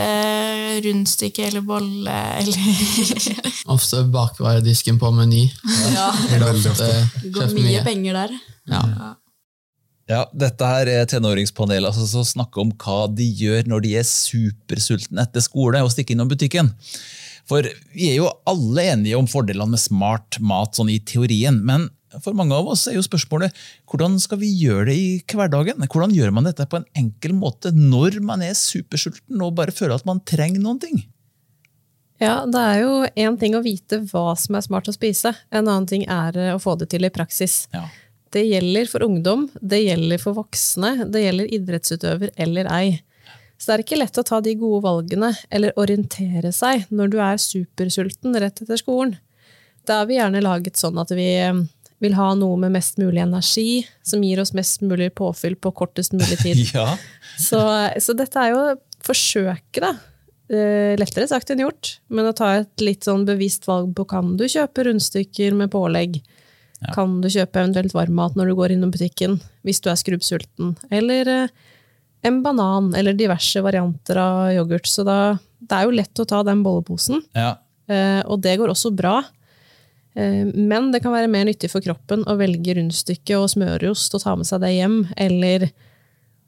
rundstykke 0.85 1.43
eller 1.51 1.61
bolle 1.65 2.15
eller 2.41 2.63
Ofte 3.75 4.01
bakvaredisken 4.13 4.97
på 5.01 5.11
Meny. 5.13 5.43
Ja, 5.93 6.07
ja. 6.07 6.07
det 6.31 6.41
ofte 6.49 6.89
det 7.21 7.33
går 7.35 7.53
mye 7.53 7.67
mye. 7.67 7.83
penger 7.85 8.17
der. 8.23 8.33
Ja. 8.71 9.11
Ja, 10.05 10.23
dette 10.37 10.67
her 10.69 10.89
er 10.89 11.07
tenåringspanelet 11.09 11.89
altså, 11.89 12.05
som 12.09 12.25
snakker 12.25 12.61
om 12.61 12.73
hva 12.77 13.05
de 13.09 13.25
gjør 13.25 13.69
når 13.69 13.85
de 13.85 13.93
er 14.01 14.05
supersultne 14.05 15.23
etter 15.25 15.41
skole 15.41 15.81
og 15.81 15.89
stikker 15.93 16.13
innom 16.13 16.29
butikken. 16.29 16.69
For 17.49 17.65
vi 17.93 18.11
er 18.11 18.19
jo 18.19 18.29
alle 18.49 18.85
enige 18.93 19.17
om 19.17 19.29
fordelene 19.29 19.73
med 19.73 19.81
smart 19.81 20.37
mat 20.41 20.77
sånn 20.77 20.91
i 20.93 20.99
teorien, 21.05 21.57
men 21.65 21.87
for 22.23 22.37
mange 22.37 22.55
av 22.55 22.69
oss 22.71 22.85
er 22.89 22.97
jo 22.97 23.03
spørsmålet 23.05 23.55
hvordan 23.91 24.19
skal 24.21 24.39
vi 24.41 24.51
gjøre 24.61 24.87
det 24.91 24.95
i 24.99 25.09
hverdagen? 25.31 25.83
Hvordan 25.89 26.13
gjør 26.15 26.31
man 26.35 26.47
dette 26.47 26.67
på 26.69 26.79
en 26.79 26.87
enkel 26.97 27.35
måte 27.37 27.73
når 27.75 28.21
man 28.25 28.45
er 28.45 28.55
supersulten 28.59 29.43
og 29.43 29.55
bare 29.59 29.75
føler 29.75 29.97
at 29.97 30.07
man 30.07 30.23
trenger 30.27 30.63
noen 30.63 30.81
ting? 30.83 31.03
Ja, 32.21 32.45
det 32.47 32.61
er 32.61 32.77
jo 32.79 32.91
én 33.27 33.35
ting 33.39 33.57
å 33.57 33.63
vite 33.63 33.99
hva 34.07 34.37
som 34.39 34.55
er 34.55 34.63
smart 34.63 34.87
å 34.87 34.95
spise, 34.95 35.33
en 35.51 35.65
annen 35.65 35.87
ting 35.89 36.05
er 36.07 36.37
eh, 36.39 36.53
å 36.55 36.61
få 36.63 36.77
det 36.79 36.87
til 36.93 37.03
i 37.03 37.11
praksis. 37.11 37.65
Ja. 37.75 37.83
Det 38.31 38.45
gjelder 38.47 38.87
for 38.91 39.03
ungdom, 39.03 39.49
det 39.59 39.81
gjelder 39.83 40.21
for 40.21 40.37
voksne, 40.37 41.09
det 41.11 41.25
gjelder 41.25 41.51
idrettsutøver 41.57 42.31
eller 42.45 42.71
ei. 42.71 42.87
Så 43.57 43.69
det 43.69 43.75
er 43.75 43.83
ikke 43.85 43.99
lett 43.99 44.19
å 44.19 44.25
ta 44.27 44.41
de 44.43 44.55
gode 44.59 44.81
valgene 44.83 45.31
eller 45.53 45.75
orientere 45.79 46.51
seg 46.55 46.87
når 46.91 47.11
du 47.11 47.21
er 47.23 47.39
supersulten 47.39 48.35
rett 48.43 48.63
etter 48.63 48.79
skolen. 48.79 49.15
Da 49.87 50.01
er 50.01 50.09
vi 50.09 50.17
gjerne 50.17 50.43
laget 50.43 50.79
sånn 50.79 50.97
at 50.99 51.11
vi 51.15 51.27
eh, 51.43 51.63
vil 52.05 52.17
ha 52.17 52.31
noe 52.37 52.57
med 52.61 52.75
mest 52.75 52.99
mulig 53.01 53.23
energi, 53.23 53.83
som 54.05 54.23
gir 54.23 54.41
oss 54.43 54.53
mest 54.57 54.83
mulig 54.85 55.11
påfyll 55.17 55.57
på 55.59 55.73
kortest 55.75 56.15
mulig 56.15 56.39
tid. 56.43 56.61
Ja, 56.75 56.93
Så, 57.41 57.59
så 58.01 58.15
dette 58.15 58.41
er 58.41 58.53
jo 58.53 58.61
forsøket, 59.05 59.83
da. 59.83 59.95
Eh, 60.45 60.93
lettere 61.01 61.25
sagt 61.25 61.49
enn 61.49 61.63
gjort, 61.63 61.95
men 62.13 62.27
å 62.29 62.35
ta 62.37 62.51
et 62.59 62.83
litt 62.83 63.07
sånn 63.07 63.23
bevisst 63.25 63.65
valg 63.65 63.95
på 63.97 64.05
kan 64.11 64.35
du 64.37 64.45
kjøpe 64.45 64.85
rundstykker 64.85 65.55
med 65.57 65.71
pålegg. 65.73 66.19
Ja. 66.83 66.91
Kan 66.93 67.17
du 67.23 67.29
kjøpe 67.31 67.63
eventuelt 67.63 67.95
varmmat 67.95 68.35
når 68.37 68.51
du 68.51 68.57
går 68.59 68.75
innom 68.75 68.91
butikken, 68.93 69.39
hvis 69.65 69.81
du 69.81 69.89
er 69.89 69.97
skrubbsulten. 69.97 70.75
Eller 70.93 71.31
eh, 71.31 71.55
en 72.25 72.41
banan, 72.45 72.91
eller 72.97 73.17
diverse 73.17 73.61
varianter 73.65 74.19
av 74.21 74.51
yoghurt. 74.53 74.89
Så 74.89 75.05
da, 75.07 75.37
det 75.61 75.79
er 75.79 75.87
jo 75.87 75.97
lett 75.97 76.21
å 76.21 76.27
ta 76.29 76.43
den 76.45 76.61
bolleposen, 76.65 77.23
ja. 77.37 77.55
eh, 77.89 78.21
og 78.25 78.41
det 78.45 78.57
går 78.61 78.73
også 78.73 78.93
bra. 78.93 79.19
Eh, 80.15 80.45
Men 80.55 80.91
det 80.93 81.01
kan 81.03 81.11
være 81.13 81.27
mer 81.31 81.45
nyttig 81.45 81.69
for 81.71 81.81
kroppen 81.83 82.23
å 82.25 82.37
velge 82.39 82.75
rundstykke 82.77 83.35
og 83.41 83.49
smørost 83.51 84.15
og 84.15 84.21
ta 84.23 84.35
med 84.35 84.45
seg 84.47 84.61
det 84.61 84.73
hjem, 84.77 85.01
eller 85.17 85.69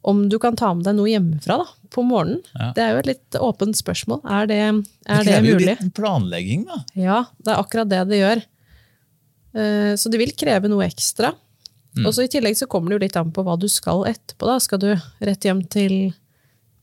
om 0.08 0.30
du 0.30 0.38
kan 0.40 0.56
ta 0.56 0.70
med 0.74 0.86
deg 0.88 0.96
noe 0.96 1.10
hjemmefra 1.12 1.58
da, 1.60 1.66
på 1.92 2.04
morgenen. 2.08 2.40
Ja. 2.56 2.70
Det 2.76 2.84
er 2.86 2.94
jo 2.94 3.00
et 3.02 3.10
litt 3.12 3.38
åpent 3.44 3.76
spørsmål. 3.76 4.22
Er 4.24 4.48
det, 4.48 4.60
Det 5.04 5.12
er 5.12 5.24
det 5.24 5.34
krever 5.34 5.50
jo 5.50 5.58
litt 5.66 5.94
planlegging, 5.98 6.64
da. 6.70 6.78
Ja, 6.96 7.18
det 7.44 7.52
er 7.52 7.60
akkurat 7.64 7.90
det 7.92 8.04
det 8.14 8.22
gjør. 8.22 8.44
Eh, 9.58 9.96
Så 10.00 10.10
det 10.12 10.20
vil 10.22 10.32
kreve 10.38 10.70
noe 10.72 10.86
ekstra. 10.88 11.34
Og 12.06 12.14
så 12.14 12.24
I 12.24 12.28
tillegg 12.30 12.54
så 12.56 12.68
kommer 12.70 12.90
det 12.94 13.00
jo 13.00 13.04
litt 13.08 13.16
an 13.18 13.32
på 13.34 13.42
hva 13.44 13.56
du 13.60 13.68
skal 13.68 14.04
etterpå. 14.06 14.46
da. 14.46 14.60
Skal 14.60 14.78
du 14.80 14.90
rett 15.20 15.42
hjem 15.44 15.64
til 15.68 16.14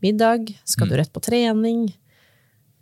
middag? 0.03 0.51
Skal 0.67 0.89
du 0.89 0.97
rett 0.99 1.13
på 1.15 1.23
trening? 1.23 1.95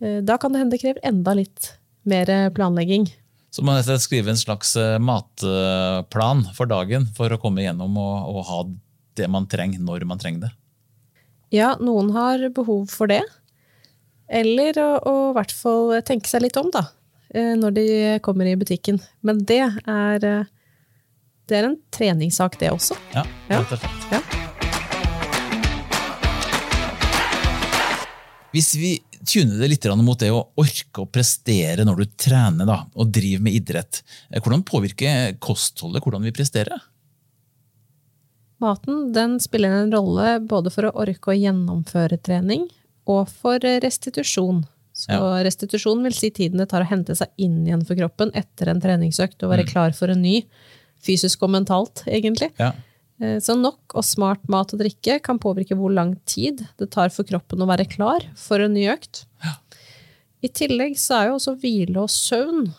Eh, 0.01 0.23
Da 0.23 0.39
kan 0.39 0.51
det 0.53 0.59
hende 0.63 0.71
det 0.73 0.81
krever 0.81 0.99
enda 1.05 1.35
litt 1.35 1.75
mer 2.05 2.25
planlegging. 2.51 3.07
Så 3.53 3.61
man 3.65 3.77
rett 3.85 3.99
skrive 4.01 4.33
en 4.33 4.39
slags 4.41 4.71
eh, 4.81 4.97
matplan 5.03 6.47
for 6.57 6.71
dagen 6.71 7.05
for 7.17 7.29
å 7.35 7.39
komme 7.43 7.61
gjennom 7.67 7.99
og, 8.01 8.31
og 8.33 8.47
ha 8.49 8.61
det 9.21 9.27
man 9.29 9.45
trenger 9.51 9.83
når 9.85 10.07
man 10.09 10.21
trenger 10.23 10.47
det. 10.47 10.53
Ja, 11.53 11.75
noen 11.77 12.09
har 12.17 12.47
behov 12.57 12.87
for 12.89 13.11
det. 13.13 13.21
Eller 14.33 14.79
å, 14.81 15.13
i 15.31 15.35
hvert 15.37 15.53
fall 15.53 15.93
tenke 16.09 16.31
seg 16.33 16.47
litt 16.47 16.57
om, 16.57 16.71
da. 16.73 16.87
eh, 17.35 17.53
Når 17.61 17.75
de 17.77 17.85
kommer 18.25 18.49
i 18.49 18.57
butikken. 18.57 19.03
Men 19.21 19.43
det 19.45 19.61
er, 19.69 20.25
eh, 20.25 20.49
det 21.45 21.59
er 21.61 21.69
en 21.69 21.77
treningssak, 21.93 22.57
det 22.63 22.73
også. 22.73 22.97
Ja, 23.13 23.27
Ja. 23.53 23.61
rett 23.61 23.77
og 23.77 23.83
slett. 23.85 24.09
Ja. 24.17 24.23
Hvis 28.53 28.73
vi 28.77 28.95
tuner 29.27 29.59
det 29.61 29.69
litt 29.71 29.87
mot 30.03 30.19
det 30.19 30.31
å 30.35 30.49
orke 30.59 31.03
å 31.03 31.11
prestere 31.11 31.85
når 31.87 32.03
du 32.03 32.05
trener 32.17 32.69
da, 32.69 32.79
og 32.95 33.13
driver 33.15 33.45
med 33.47 33.59
idrett, 33.59 34.03
eh, 34.31 34.41
hvordan 34.41 34.65
påvirker 34.67 35.39
kostholdet 35.43 36.03
hvordan 36.03 36.23
vi 36.27 36.35
presterer? 36.35 36.81
Maten 38.63 39.13
den 39.13 39.41
spiller 39.43 39.83
en 39.83 39.93
rolle 39.93 40.37
både 40.47 40.71
for 40.71 40.87
å 40.87 40.95
orke 41.03 41.33
å 41.33 41.39
gjennomføre 41.39 42.21
trening 42.23 42.69
og 43.11 43.29
for 43.29 43.59
restitusjon. 43.59 44.63
Så 44.95 45.11
Ja. 45.11 45.43
restitusjon 45.43 46.03
vil 46.03 46.13
si 46.13 46.31
tiden 46.31 46.59
det 46.59 46.69
tar 46.69 46.83
å 46.83 46.89
hente 46.89 47.17
seg 47.17 47.29
inn 47.39 47.67
igjen 47.67 47.85
for 47.85 47.97
kroppen 47.97 48.31
etter 48.35 48.69
en 48.69 48.81
treningsøkt 48.81 49.43
og 49.43 49.51
være 49.51 49.67
klar 49.67 49.95
for 49.95 50.09
en 50.11 50.23
ny, 50.23 50.45
fysisk 51.03 51.43
og 51.43 51.51
mentalt, 51.51 52.05
egentlig. 52.07 52.53
Ja. 52.59 52.73
Eh, 53.23 53.39
Så 53.41 53.55
nok 53.59 53.95
og 53.95 54.05
smart 54.07 54.43
mat 54.51 54.75
og 54.75 54.83
drikke 54.83 55.21
kan 55.23 55.41
påvirke 55.43 55.79
hvor 55.79 55.95
lang 55.95 56.17
tid 56.27 56.65
det 56.81 56.91
tar 56.91 57.13
for 57.15 57.29
kroppen 57.29 57.63
å 57.63 57.71
være 57.71 57.87
klar 57.91 58.27
for 58.39 58.63
en 58.63 58.75
ny 58.75 58.89
økt. 58.93 59.25
I 60.43 60.51
tillegg 60.51 60.99
så 60.99 61.21
er 61.21 61.29
jo 61.31 61.39
også 61.39 61.55
hvile 61.63 62.03
og 62.03 62.11
søvn 62.11 62.73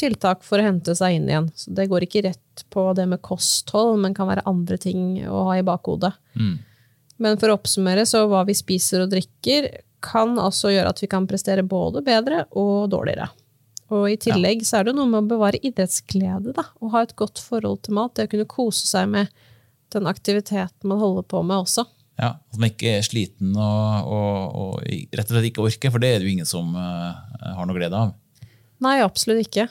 tiltak 0.00 0.40
for 0.46 0.56
å 0.56 0.64
hente 0.64 0.94
seg 0.96 1.18
inn 1.18 1.28
igjen. 1.28 1.50
Så 1.52 1.74
det 1.76 1.90
går 1.90 2.06
ikke 2.06 2.24
rett 2.24 2.64
på 2.72 2.86
det 2.96 3.04
med 3.10 3.20
kosthold, 3.20 3.98
men 4.00 4.16
kan 4.16 4.30
være 4.30 4.46
andre 4.48 4.78
ting 4.80 5.20
å 5.28 5.44
ha 5.50 5.58
i 5.60 5.66
bakhodet. 5.66 6.14
Mm. 6.32 6.54
Men 7.22 7.36
for 7.38 7.52
å 7.52 7.58
oppsummere, 7.58 8.06
så 8.08 8.24
hva 8.30 8.40
vi 8.48 8.56
spiser 8.56 9.04
og 9.04 9.12
drikker, 9.12 9.68
kan 10.02 10.34
altså 10.40 10.72
gjøre 10.72 10.90
at 10.90 11.02
vi 11.04 11.06
kan 11.12 11.28
prestere 11.30 11.62
både 11.62 12.00
bedre 12.02 12.46
og 12.58 12.88
dårligere. 12.90 13.28
Og 13.92 14.08
i 14.08 14.16
tillegg 14.16 14.64
så 14.66 14.80
er 14.80 14.88
det 14.88 14.96
noe 14.96 15.06
med 15.06 15.20
å 15.20 15.30
bevare 15.34 15.60
idrettsglede, 15.60 16.56
da. 16.56 16.64
Og 16.80 16.94
ha 16.96 17.04
et 17.04 17.14
godt 17.14 17.38
forhold 17.44 17.84
til 17.84 17.94
mat. 18.00 18.16
Det 18.16 18.26
å 18.26 18.32
kunne 18.32 18.48
kose 18.50 18.88
seg 18.88 19.12
med 19.12 19.28
den 19.94 20.08
aktiviteten 20.10 20.88
man 20.88 21.00
holder 21.00 21.26
på 21.28 21.42
med 21.46 21.64
også. 21.64 21.86
Ja, 22.20 22.34
At 22.52 22.58
man 22.60 22.70
ikke 22.70 22.98
er 22.98 23.04
sliten 23.06 23.54
og, 23.56 24.08
og, 24.12 24.56
og 24.62 24.72
rett 24.84 25.28
og 25.28 25.36
slett 25.36 25.48
ikke 25.48 25.64
orker, 25.64 25.92
for 25.94 26.02
det 26.02 26.10
er 26.12 26.20
det 26.20 26.28
jo 26.28 26.34
ingen 26.36 26.48
som 26.48 26.74
uh, 26.76 27.14
har 27.56 27.68
noe 27.68 27.78
glede 27.78 27.96
av. 27.96 28.12
Nei, 28.82 28.98
absolutt 29.02 29.46
ikke. 29.46 29.68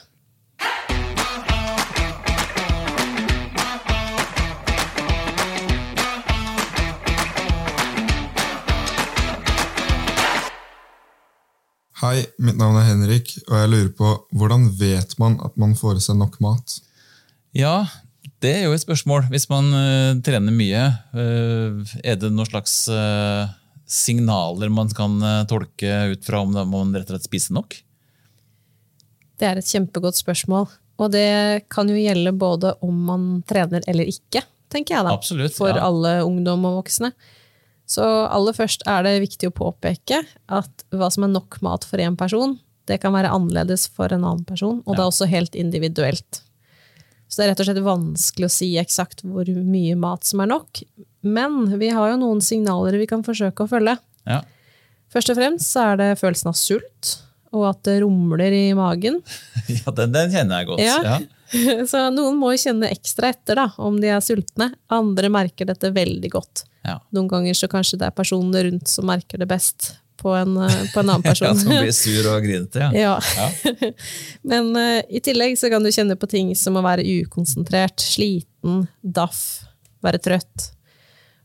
Hei, 12.02 12.24
mitt 12.42 12.56
navn 12.58 12.74
er 12.80 12.88
Henrik, 12.88 13.28
og 13.46 13.52
jeg 13.60 13.68
lurer 13.70 13.90
på 13.94 14.08
hvordan 14.34 14.64
vet 14.74 15.12
man 15.22 15.36
at 15.46 15.54
man 15.60 15.76
får 15.78 16.00
i 16.00 16.02
seg 16.02 16.16
nok 16.18 16.40
mat? 16.42 16.80
Ja, 17.54 17.84
det 18.42 18.52
er 18.58 18.66
jo 18.66 18.74
et 18.74 18.82
spørsmål. 18.82 19.26
Hvis 19.32 19.48
man 19.50 19.70
uh, 19.74 20.20
trener 20.24 20.54
mye, 20.54 20.84
uh, 21.14 21.96
er 22.02 22.18
det 22.18 22.32
noen 22.32 22.48
slags 22.48 22.74
uh, 22.90 23.46
signaler 23.86 24.72
man 24.72 24.90
kan 24.96 25.18
tolke 25.50 25.90
ut 26.14 26.22
fra 26.26 26.42
om 26.42 26.54
man 26.54 26.94
rett 26.96 27.10
og 27.10 27.16
slett 27.16 27.28
spiser 27.28 27.56
nok? 27.58 27.76
Det 29.38 29.48
er 29.48 29.58
et 29.58 29.68
kjempegodt 29.68 30.18
spørsmål. 30.18 30.70
Og 31.02 31.10
det 31.12 31.66
kan 31.72 31.88
jo 31.90 31.98
gjelde 31.98 32.34
både 32.36 32.74
om 32.84 32.98
man 33.08 33.28
trener 33.48 33.84
eller 33.90 34.08
ikke, 34.08 34.44
tenker 34.72 34.96
jeg 34.96 35.06
da. 35.06 35.14
Absolutt, 35.14 35.54
For 35.56 35.72
ja. 35.72 35.82
alle 35.88 36.20
ungdom 36.26 36.66
og 36.68 36.82
voksne. 36.82 37.12
Så 37.88 38.04
aller 38.04 38.56
først 38.56 38.86
er 38.88 39.04
det 39.04 39.18
viktig 39.24 39.50
å 39.50 39.56
påpeke 39.56 40.22
at 40.22 40.86
hva 40.94 41.10
som 41.12 41.26
er 41.26 41.34
nok 41.34 41.58
mat 41.64 41.84
for 41.88 42.00
én 42.00 42.16
person, 42.16 42.54
det 42.88 43.00
kan 43.02 43.14
være 43.14 43.32
annerledes 43.34 43.88
for 43.92 44.12
en 44.14 44.24
annen 44.24 44.46
person, 44.46 44.80
og 44.86 44.96
det 44.96 45.02
er 45.02 45.10
også 45.10 45.28
helt 45.30 45.58
individuelt. 45.58 46.42
Så 47.32 47.40
det 47.40 47.46
er 47.46 47.52
rett 47.54 47.62
og 47.64 47.68
slett 47.70 47.84
vanskelig 47.86 48.44
å 48.44 48.52
si 48.52 48.66
eksakt 48.76 49.22
hvor 49.24 49.48
mye 49.48 49.96
mat 49.96 50.26
som 50.28 50.42
er 50.44 50.50
nok. 50.50 50.82
Men 51.24 51.78
vi 51.80 51.88
har 51.88 52.12
jo 52.12 52.18
noen 52.20 52.42
signaler 52.44 52.98
vi 53.00 53.08
kan 53.08 53.24
forsøke 53.24 53.64
å 53.64 53.70
følge. 53.70 53.96
Ja. 54.28 54.42
Først 55.12 55.32
og 55.32 55.38
fremst 55.38 55.72
så 55.72 55.92
er 55.92 56.00
det 56.00 56.08
følelsen 56.20 56.50
av 56.52 56.58
sult, 56.60 57.12
og 57.56 57.70
at 57.70 57.80
det 57.88 58.02
rumler 58.04 58.52
i 58.52 58.66
magen. 58.76 59.22
Ja, 59.72 59.94
den, 59.96 60.12
den 60.12 60.32
kjenner 60.34 60.60
jeg 60.60 60.68
godt. 60.68 60.82
Ja. 60.84 60.98
Ja. 61.06 61.20
Så 61.90 62.00
noen 62.12 62.36
må 62.40 62.50
jo 62.52 62.60
kjenne 62.60 62.90
ekstra 62.92 63.30
etter 63.32 63.56
da, 63.60 63.66
om 63.80 63.98
de 64.02 64.10
er 64.12 64.20
sultne. 64.24 64.72
Andre 64.92 65.30
merker 65.32 65.68
dette 65.68 65.92
veldig 65.94 66.30
godt. 66.32 66.64
Ja. 66.84 66.98
Noen 67.14 67.28
ganger 67.30 67.56
så 67.56 67.68
kanskje 67.70 68.00
det 68.00 68.08
er 68.08 68.16
personene 68.16 68.64
rundt 68.66 68.90
som 68.90 69.06
merker 69.08 69.40
det 69.40 69.48
best 69.48 69.92
på 70.20 70.34
en, 70.36 70.56
eh, 70.56 70.82
på 70.92 71.00
en 71.00 71.10
annen 71.10 71.22
Ja, 71.26 71.30
person. 71.32 71.58
som 71.58 71.72
blir 71.72 71.92
sur 72.02 72.28
og 72.34 72.44
grinete. 72.44 72.90
Ja. 72.96 73.16
Ja. 73.36 73.48
Men 74.52 74.72
uh, 74.76 75.00
i 75.08 75.22
tillegg 75.24 75.58
så 75.60 75.70
kan 75.72 75.84
du 75.84 75.92
kjenne 75.94 76.16
på 76.18 76.28
ting 76.30 76.52
som 76.58 76.78
å 76.78 76.84
være 76.84 77.06
ukonsentrert, 77.22 78.00
sliten, 78.02 78.86
daff, 79.02 79.62
være 80.04 80.22
trøtt. 80.22 80.70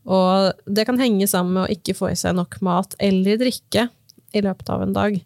Og 0.08 0.54
det 0.72 0.86
kan 0.88 1.00
henge 1.02 1.28
sammen 1.28 1.58
med 1.58 1.66
å 1.66 1.74
ikke 1.74 1.98
få 1.98 2.14
i 2.14 2.20
seg 2.20 2.38
nok 2.38 2.62
mat 2.64 2.96
eller 3.04 3.40
drikke 3.42 3.90
i 4.36 4.44
løpet 4.44 4.70
av 4.72 4.86
en 4.86 4.96
dag. 4.96 5.18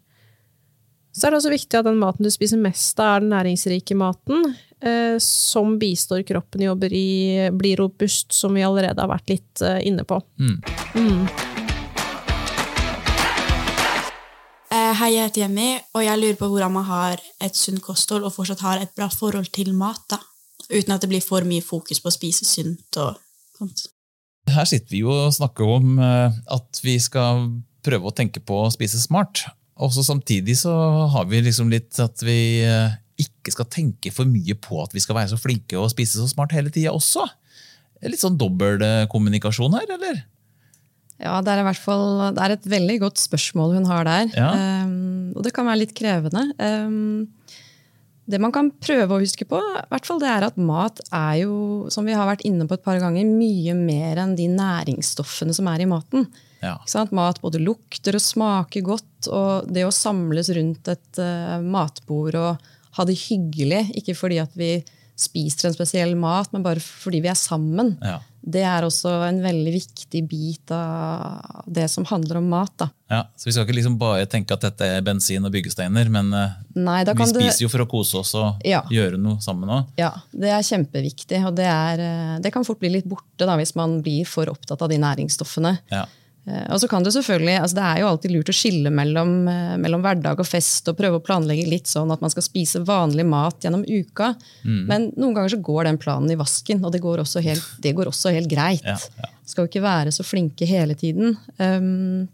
Så 1.12 1.26
er 1.28 1.34
det 1.34 1.42
også 1.42 1.52
viktig 1.52 1.76
at 1.76 1.86
den 1.86 2.00
maten 2.00 2.24
du 2.24 2.30
spiser 2.32 2.58
mest 2.60 2.98
av, 3.02 3.18
er 3.18 3.24
den 3.24 3.34
næringsrike 3.34 3.94
maten, 4.00 4.54
eh, 4.80 5.18
som 5.20 5.74
bistår 5.78 6.24
kroppen 6.26 6.64
i 6.64 6.70
å 6.72 6.76
bli, 6.78 7.04
bli 7.52 7.74
robust, 7.78 8.32
som 8.32 8.56
vi 8.56 8.64
allerede 8.64 8.96
har 8.96 9.12
vært 9.12 9.34
litt 9.34 9.62
eh, 9.66 9.82
inne 9.92 10.06
på. 10.08 10.22
Eh, 10.40 11.51
Hei, 15.02 15.16
jeg 15.16 15.32
heter 15.32 15.40
Jenny, 15.42 15.70
og 15.98 16.04
jeg 16.04 16.18
lurer 16.20 16.36
på 16.38 16.46
hvordan 16.46 16.70
man 16.76 16.84
har 16.86 17.18
et 17.42 17.56
sunt 17.58 17.80
kosthold 17.82 18.22
og 18.22 18.30
fortsatt 18.36 18.60
har 18.62 18.78
et 18.84 18.92
bra 18.94 19.08
forhold 19.10 19.48
til 19.50 19.72
mat, 19.74 19.98
da. 20.12 20.20
Uten 20.70 20.94
at 20.94 21.02
det 21.02 21.08
blir 21.10 21.24
for 21.24 21.42
mye 21.42 21.64
fokus 21.64 21.98
på 21.98 22.06
å 22.06 22.14
spise 22.14 22.46
sunt 22.46 22.98
og 23.02 23.16
sånt. 23.58 23.82
Her 24.46 24.68
sitter 24.70 24.94
vi 24.94 25.00
jo 25.00 25.10
og 25.10 25.34
snakker 25.34 25.72
om 25.74 25.98
eh, 25.98 26.38
at 26.54 26.82
vi 26.86 26.94
skal 27.02 27.48
prøve 27.82 28.12
å 28.12 28.14
tenke 28.14 28.44
på 28.46 28.60
å 28.62 28.70
spise 28.70 29.02
smart. 29.02 29.42
Og 29.82 29.90
samtidig 29.90 30.54
så 30.60 30.70
har 31.16 31.26
vi 31.26 31.42
liksom 31.48 31.74
litt 31.74 31.98
at 31.98 32.22
vi 32.22 32.62
eh, 32.62 32.94
ikke 33.26 33.56
skal 33.56 33.72
tenke 33.74 34.14
for 34.14 34.30
mye 34.30 34.54
på 34.54 34.84
at 34.84 34.94
vi 34.94 35.02
skal 35.02 35.18
være 35.18 35.32
så 35.34 35.40
flinke 35.48 35.82
og 35.82 35.90
spise 35.90 36.22
så 36.22 36.30
smart 36.30 36.54
hele 36.54 36.70
tida 36.70 36.94
også. 36.94 37.26
Litt 38.06 38.22
sånn 38.22 38.38
dobbeltkommunikasjon 38.38 39.80
her, 39.80 39.96
eller? 39.98 40.28
Ja, 41.22 41.36
det 41.44 41.52
er 41.52 41.62
i 41.62 41.66
hvert 41.68 41.78
fall 41.80 42.06
det 42.34 42.42
er 42.42 42.54
et 42.56 42.64
veldig 42.72 42.98
godt 43.04 43.20
spørsmål 43.22 43.76
hun 43.78 43.86
har 43.90 44.08
der. 44.08 44.32
Ja. 44.34 44.50
Um, 44.82 45.30
og 45.36 45.46
det 45.46 45.54
kan 45.54 45.68
være 45.68 45.84
litt 45.84 45.94
krevende. 45.96 46.48
Um, 46.58 47.28
det 48.30 48.38
man 48.42 48.54
kan 48.54 48.70
prøve 48.82 49.16
å 49.16 49.20
huske 49.22 49.46
på, 49.48 49.58
hvert 49.90 50.06
fall 50.06 50.20
det 50.22 50.30
er 50.30 50.46
at 50.46 50.58
mat 50.58 51.02
er 51.10 51.42
jo, 51.42 51.54
som 51.92 52.06
vi 52.06 52.14
har 52.14 52.28
vært 52.28 52.44
inne 52.48 52.68
på 52.70 52.78
et 52.78 52.84
par 52.84 53.00
ganger, 53.02 53.26
mye 53.26 53.74
mer 53.78 54.20
enn 54.22 54.36
de 54.38 54.46
næringsstoffene 54.50 55.54
som 55.56 55.68
er 55.70 55.82
i 55.82 55.88
maten. 55.90 56.28
Ja. 56.62 56.76
Mat 57.10 57.40
både 57.42 57.58
lukter 57.62 58.16
og 58.18 58.22
smaker 58.22 58.86
godt, 58.86 59.28
og 59.28 59.70
det 59.70 59.86
å 59.86 59.94
samles 59.94 60.52
rundt 60.54 60.90
et 60.92 61.22
uh, 61.22 61.58
matbord 61.62 62.38
og 62.38 62.70
ha 62.98 63.06
det 63.08 63.18
hyggelig, 63.24 63.86
ikke 64.02 64.14
fordi 64.18 64.38
at 64.42 64.54
vi 64.58 64.76
spiser 65.22 65.70
en 65.70 65.76
spesiell 65.78 66.12
mat, 66.18 66.52
men 66.52 66.62
bare 66.66 66.82
fordi 66.82 67.22
vi 67.24 67.30
er 67.32 67.38
sammen, 67.38 67.94
Ja. 68.02 68.18
det 68.44 68.62
er 68.66 68.82
også 68.82 69.10
en 69.28 69.40
veldig 69.44 69.72
viktig 69.76 70.22
bit 70.28 70.70
av 70.74 71.62
det 71.70 71.88
som 71.90 72.04
handler 72.10 72.40
om 72.40 72.48
mat. 72.50 72.72
Da. 72.82 72.88
Ja, 73.12 73.20
så 73.36 73.46
vi 73.46 73.52
skal 73.54 73.66
ikke 73.66 73.76
liksom 73.78 73.98
bare 74.00 74.26
tenke 74.26 74.56
at 74.56 74.64
dette 74.66 74.88
er 74.96 75.04
bensin 75.06 75.44
og 75.46 75.52
byggesteiner, 75.54 76.08
men 76.10 76.32
eh, 76.34 76.56
Nei, 76.74 77.02
vi 77.04 77.14
spiser 77.28 77.58
det, 77.58 77.60
jo 77.66 77.68
for 77.72 77.84
å 77.84 77.88
kose 77.90 78.18
oss 78.22 78.34
og 78.34 78.62
Ja. 78.66 78.82
gjøre 78.90 79.18
noe 79.20 79.38
sammen 79.44 79.68
òg. 79.70 79.86
ja, 80.00 80.10
det 80.32 80.50
er 80.50 80.62
kjempeviktig, 80.66 81.44
og 81.46 81.54
det, 81.56 81.66
er, 81.70 82.00
eh, 82.00 82.38
det 82.42 82.52
kan 82.52 82.64
fort 82.64 82.80
bli 82.80 82.90
litt 82.90 83.06
borte 83.06 83.46
da, 83.46 83.56
hvis 83.56 83.76
man 83.76 84.00
blir 84.02 84.26
for 84.26 84.46
opptatt 84.50 84.82
av 84.82 84.88
de 84.90 84.98
næringsstoffene. 84.98 85.78
Ja. 85.92 86.06
Eh, 86.46 86.64
Og 86.74 86.80
så 86.82 86.88
kan 86.90 87.04
det 87.04 87.12
selvfølgelig, 87.14 87.54
altså 87.62 87.76
det 87.78 87.84
er 87.86 88.00
jo 88.02 88.08
alltid 88.10 88.32
lurt 88.34 88.50
å 88.50 88.54
skille 88.56 88.90
mellom, 88.90 89.34
eh, 89.48 89.76
mellom 89.78 90.02
hverdag 90.02 90.40
og 90.42 90.48
fest 90.48 90.88
og 90.90 90.96
prøve 90.98 91.20
å 91.20 91.24
planlegge 91.24 91.68
litt 91.70 91.86
sånn 91.86 92.10
at 92.10 92.20
man 92.24 92.32
skal 92.34 92.42
spise 92.42 92.82
vanlig 92.82 93.26
mat 93.28 93.62
gjennom 93.62 93.84
uka. 93.86 94.32
Men 94.64 95.12
noen 95.16 95.36
ganger 95.36 95.54
så 95.54 95.62
går 95.62 95.84
den 95.84 95.98
planen 96.02 96.30
i 96.34 96.38
vasken, 96.40 96.82
og 96.84 96.92
det 96.92 97.02
går 97.04 97.22
også 97.22 97.42
helt, 97.44 97.62
det 97.80 97.94
går 97.94 98.10
også 98.10 98.32
helt 98.34 98.50
greit. 98.50 98.82
Ja, 98.82 98.98
ja. 99.18 99.30
Skal 99.46 99.66
jo 99.66 99.70
ikke 99.70 99.84
være 99.86 100.10
så 100.14 100.24
flinke 100.26 100.66
hele 100.66 100.94
tiden. 100.98 101.36
Um, 101.58 102.28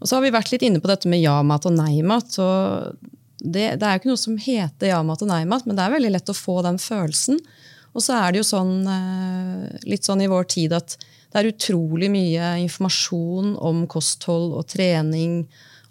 og 0.00 0.08
så 0.08 0.16
har 0.16 0.22
vi 0.24 0.30
vært 0.30 0.52
litt 0.52 0.62
inne 0.62 0.80
på 0.80 0.88
dette 0.88 1.08
med 1.08 1.20
ja-mat 1.20 1.66
og 1.66 1.72
nei-mat. 1.76 2.38
og 2.38 2.96
det, 3.40 3.78
det 3.80 3.82
er 3.84 3.96
jo 3.96 4.00
ikke 4.00 4.12
noe 4.12 4.20
som 4.20 4.36
heter 4.40 4.90
ja-mat 4.92 5.22
og 5.24 5.28
nei-mat, 5.28 5.66
men 5.66 5.76
det 5.76 5.84
er 5.84 5.94
veldig 5.96 6.12
lett 6.12 6.32
å 6.32 6.36
få 6.36 6.62
den 6.66 6.78
følelsen. 6.80 7.40
Og 7.96 8.04
så 8.04 8.16
er 8.16 8.32
det 8.32 8.42
jo 8.42 8.48
sånn, 8.48 8.74
eh, 8.92 9.78
litt 9.88 10.04
sånn 10.04 10.20
i 10.24 10.28
vår 10.28 10.48
tid 10.52 10.72
at 10.76 10.96
det 11.36 11.42
er 11.42 11.52
utrolig 11.52 12.08
mye 12.08 12.54
informasjon 12.62 13.58
om 13.60 13.82
kosthold 13.92 14.54
og 14.56 14.64
trening 14.72 15.42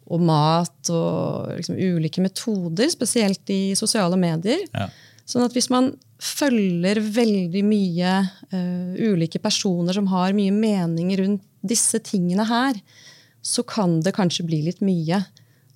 og 0.10 0.24
mat 0.26 0.90
og 0.90 1.52
liksom 1.60 1.78
ulike 1.78 2.24
metoder, 2.26 2.90
spesielt 2.90 3.54
i 3.54 3.76
sosiale 3.78 4.18
medier. 4.18 4.64
Ja. 4.74 4.88
Sånn 5.30 5.46
at 5.46 5.54
hvis 5.54 5.70
man 5.70 5.92
følger 6.22 6.98
veldig 6.98 7.62
mye 7.66 8.16
uh, 8.26 8.98
ulike 8.98 9.38
personer 9.44 9.94
som 9.94 10.10
har 10.10 10.34
mye 10.34 10.54
mening 10.54 11.14
rundt 11.20 11.46
disse 11.66 12.02
tingene 12.02 12.48
her, 12.50 12.82
så 13.46 13.62
kan 13.68 14.00
det 14.02 14.16
kanskje 14.18 14.48
bli 14.50 14.64
litt 14.66 14.82
mye. 14.86 15.22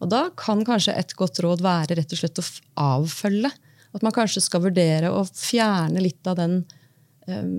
Og 0.01 0.09
da 0.09 0.29
kan 0.37 0.65
kanskje 0.65 0.97
et 0.97 1.13
godt 1.17 1.43
råd 1.45 1.61
være 1.61 1.99
rett 1.99 2.17
og 2.17 2.23
slett 2.23 2.41
å 2.41 2.47
avfølge. 2.97 3.53
At 3.93 4.05
man 4.05 4.13
kanskje 4.17 4.41
skal 4.45 4.65
vurdere 4.65 5.13
å 5.13 5.27
fjerne 5.29 6.01
litt 6.01 6.25
av 6.29 6.41
den 6.41 6.63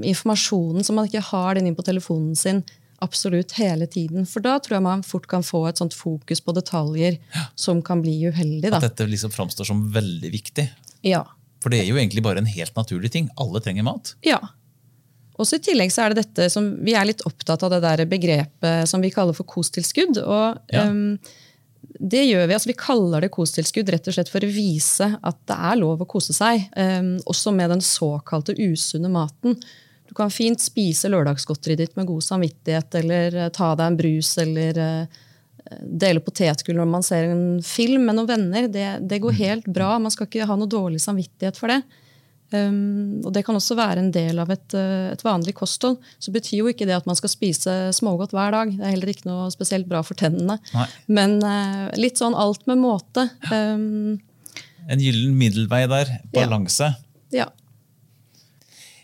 informasjonen 0.04 0.84
som 0.86 0.98
man 0.98 1.08
ikke 1.08 1.22
har 1.30 1.54
den 1.58 1.66
inn 1.70 1.76
på 1.78 1.84
telefonen 1.86 2.36
sin 2.38 2.62
absolutt 3.00 3.54
hele 3.56 3.86
tiden. 3.88 4.26
For 4.28 4.44
da 4.44 4.58
tror 4.60 4.76
jeg 4.76 4.84
man 4.84 5.02
fort 5.06 5.26
kan 5.30 5.44
få 5.46 5.62
et 5.70 5.80
sånt 5.80 5.94
fokus 5.96 6.42
på 6.44 6.52
detaljer 6.56 7.16
som 7.56 7.80
kan 7.82 8.02
bli 8.04 8.18
uheldig. 8.28 8.72
At 8.76 8.84
dette 8.90 9.06
liksom 9.08 9.32
framstår 9.32 9.70
som 9.70 9.86
veldig 9.94 10.32
viktig. 10.34 10.66
Ja. 11.08 11.22
For 11.64 11.72
det 11.72 11.80
er 11.82 11.88
jo 11.88 11.96
egentlig 12.00 12.24
bare 12.24 12.42
en 12.42 12.48
helt 12.48 12.76
naturlig 12.76 13.12
ting. 13.14 13.30
Alle 13.40 13.60
trenger 13.64 13.86
mat. 13.88 14.14
Ja. 14.24 14.38
Også 15.40 15.56
I 15.56 15.62
tillegg 15.64 15.92
så 15.94 16.04
er 16.04 16.12
det 16.12 16.26
dette 16.26 16.50
som 16.52 16.66
vi 16.84 16.92
er 16.96 17.06
litt 17.08 17.22
opptatt 17.28 17.62
av 17.64 17.72
det 17.72 17.80
der 17.84 18.04
begrepet 18.08 18.88
som 18.90 19.00
vi 19.00 19.12
kaller 19.14 19.36
for 19.36 19.48
kostilskudd. 19.48 20.18
og 20.20 20.58
Ja. 20.68 20.84
ehm, 20.84 21.18
det 22.00 22.22
gjør 22.24 22.46
Vi 22.48 22.56
altså 22.56 22.70
vi 22.70 22.78
kaller 22.80 23.24
det 23.24 23.32
kostilskudd 23.34 23.90
rett 23.92 24.08
og 24.08 24.16
slett 24.16 24.30
for 24.32 24.44
å 24.44 24.50
vise 24.50 25.06
at 25.20 25.38
det 25.48 25.56
er 25.70 25.78
lov 25.80 26.00
å 26.00 26.08
kose 26.08 26.32
seg. 26.36 26.68
ehm, 26.76 27.18
også 27.28 27.52
med 27.52 27.70
den 27.70 27.80
såkalte 27.84 28.56
usunne 28.56 29.10
maten. 29.12 29.56
Du 30.08 30.14
kan 30.14 30.30
fint 30.30 30.60
spise 30.60 31.08
lørdagsgodteriet 31.08 31.78
ditt 31.78 31.96
med 31.96 32.08
god 32.08 32.24
samvittighet, 32.24 32.94
eller 33.02 33.36
eh, 33.36 33.50
ta 33.54 33.74
deg 33.78 33.86
en 33.86 33.98
brus, 34.00 34.32
eller 34.42 34.78
eh, 34.78 35.20
dele 35.80 36.22
potetgull 36.24 36.80
når 36.80 36.88
man 36.90 37.04
ser 37.06 37.28
en 37.30 37.60
film 37.62 38.08
med 38.08 38.18
noen 38.18 38.30
venner. 38.32 38.68
Det, 38.68 38.88
det 39.06 39.20
går 39.22 39.36
helt 39.38 39.68
bra. 39.70 39.98
Man 39.98 40.10
skal 40.10 40.26
ikke 40.26 40.48
ha 40.48 40.56
noe 40.58 40.70
dårlig 40.70 41.02
samvittighet 41.04 41.60
for 41.60 41.70
det. 41.70 41.82
Um, 42.50 43.20
og 43.24 43.30
Det 43.36 43.44
kan 43.46 43.54
også 43.54 43.76
være 43.78 44.02
en 44.02 44.10
del 44.14 44.40
av 44.42 44.50
et, 44.50 44.74
eh, 44.74 45.12
et 45.12 45.22
vanlig 45.22 45.54
kosthold. 45.54 46.00
Så 46.18 46.32
betyr 46.34 46.62
jo 46.62 46.70
ikke 46.72 46.88
det 46.88 46.96
at 46.96 47.06
man 47.06 47.18
skal 47.18 47.30
spise 47.30 47.76
smågodt 47.94 48.34
hver 48.34 48.50
dag. 48.56 48.72
Det 48.74 48.82
er 48.82 48.96
heller 48.96 49.12
ikke 49.12 49.28
noe 49.30 49.50
spesielt 49.54 49.86
bra 49.90 50.02
for 50.06 50.18
tennene. 50.18 50.58
Nei. 50.74 50.88
Men 51.06 51.38
uh, 51.44 51.86
litt 52.00 52.18
sånn 52.18 52.34
alt 52.34 52.66
med 52.70 52.82
måte. 52.82 53.28
Um, 53.52 54.18
En 54.90 55.02
gyllen 55.02 55.36
middelvei 55.38 55.84
der. 55.90 56.16
Balanse. 56.34 56.94
ja. 57.34 57.50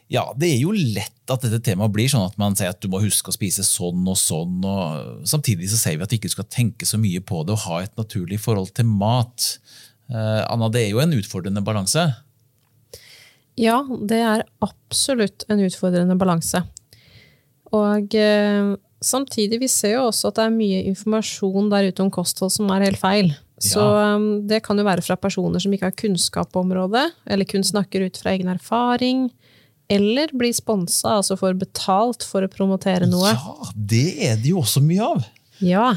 Ja, 0.06 0.22
det 0.38 0.52
er 0.52 0.60
jo 0.60 0.70
lett 0.70 1.32
at 1.34 1.42
dette 1.42 1.58
temaet 1.66 1.90
blir 1.90 2.06
sånn 2.06 2.28
at 2.28 2.36
man 2.38 2.54
sier 2.54 2.70
at 2.70 2.78
du 2.78 2.86
må 2.92 3.00
huske 3.02 3.32
å 3.32 3.34
spise 3.34 3.64
sånn 3.66 4.04
og 4.06 4.14
sånn. 4.20 4.60
og 4.62 5.24
Samtidig 5.26 5.66
så 5.72 5.80
sier 5.80 5.98
vi 5.98 6.06
at 6.06 6.12
du 6.12 6.14
ikke 6.20 6.30
skal 6.30 6.46
tenke 6.46 6.86
så 6.86 7.00
mye 7.02 7.18
på 7.26 7.40
det 7.42 7.56
og 7.56 7.64
ha 7.64 7.80
et 7.82 7.96
naturlig 7.98 8.38
forhold 8.44 8.70
til 8.78 8.86
mat. 8.86 9.56
Uh, 10.06 10.46
Anna, 10.46 10.68
det 10.70 10.84
er 10.84 10.92
jo 10.92 11.02
en 11.02 11.16
utfordrende 11.18 11.64
balanse. 11.66 12.06
Ja, 13.56 13.80
det 13.88 14.18
er 14.20 14.44
absolutt 14.64 15.46
en 15.52 15.62
utfordrende 15.64 16.16
balanse. 16.20 16.60
Og 17.74 18.14
eh, 18.14 18.74
samtidig, 19.04 19.60
vi 19.64 19.70
ser 19.72 19.96
jo 19.96 20.06
også 20.10 20.30
at 20.30 20.38
det 20.38 20.46
er 20.46 20.54
mye 20.54 20.84
informasjon 20.92 21.72
der 21.72 21.88
ute 21.90 22.04
om 22.04 22.12
kosthold 22.12 22.52
som 22.54 22.70
er 22.74 22.86
helt 22.86 23.00
feil. 23.00 23.32
Så 23.62 23.80
eh, 23.80 24.26
det 24.50 24.60
kan 24.66 24.78
jo 24.78 24.86
være 24.86 25.04
fra 25.04 25.16
personer 25.20 25.62
som 25.62 25.72
ikke 25.72 25.88
har 25.88 25.96
kunnskap 25.96 26.52
på 26.52 26.62
området, 26.66 27.08
eller 27.24 27.48
kun 27.48 27.64
snakker 27.66 28.06
ut 28.06 28.20
fra 28.20 28.36
egen 28.36 28.52
erfaring, 28.52 29.30
eller 29.88 30.32
blir 30.34 30.52
sponsa, 30.54 31.16
altså 31.20 31.36
får 31.38 31.56
betalt 31.60 32.26
for 32.26 32.44
å 32.44 32.50
promotere 32.50 33.08
noe. 33.08 33.32
Ja, 33.32 33.72
det 33.76 34.08
er 34.28 34.36
det 34.42 34.52
jo 34.52 34.60
også 34.64 34.82
mye 34.84 35.12
av. 35.14 35.26
Ja, 35.64 35.94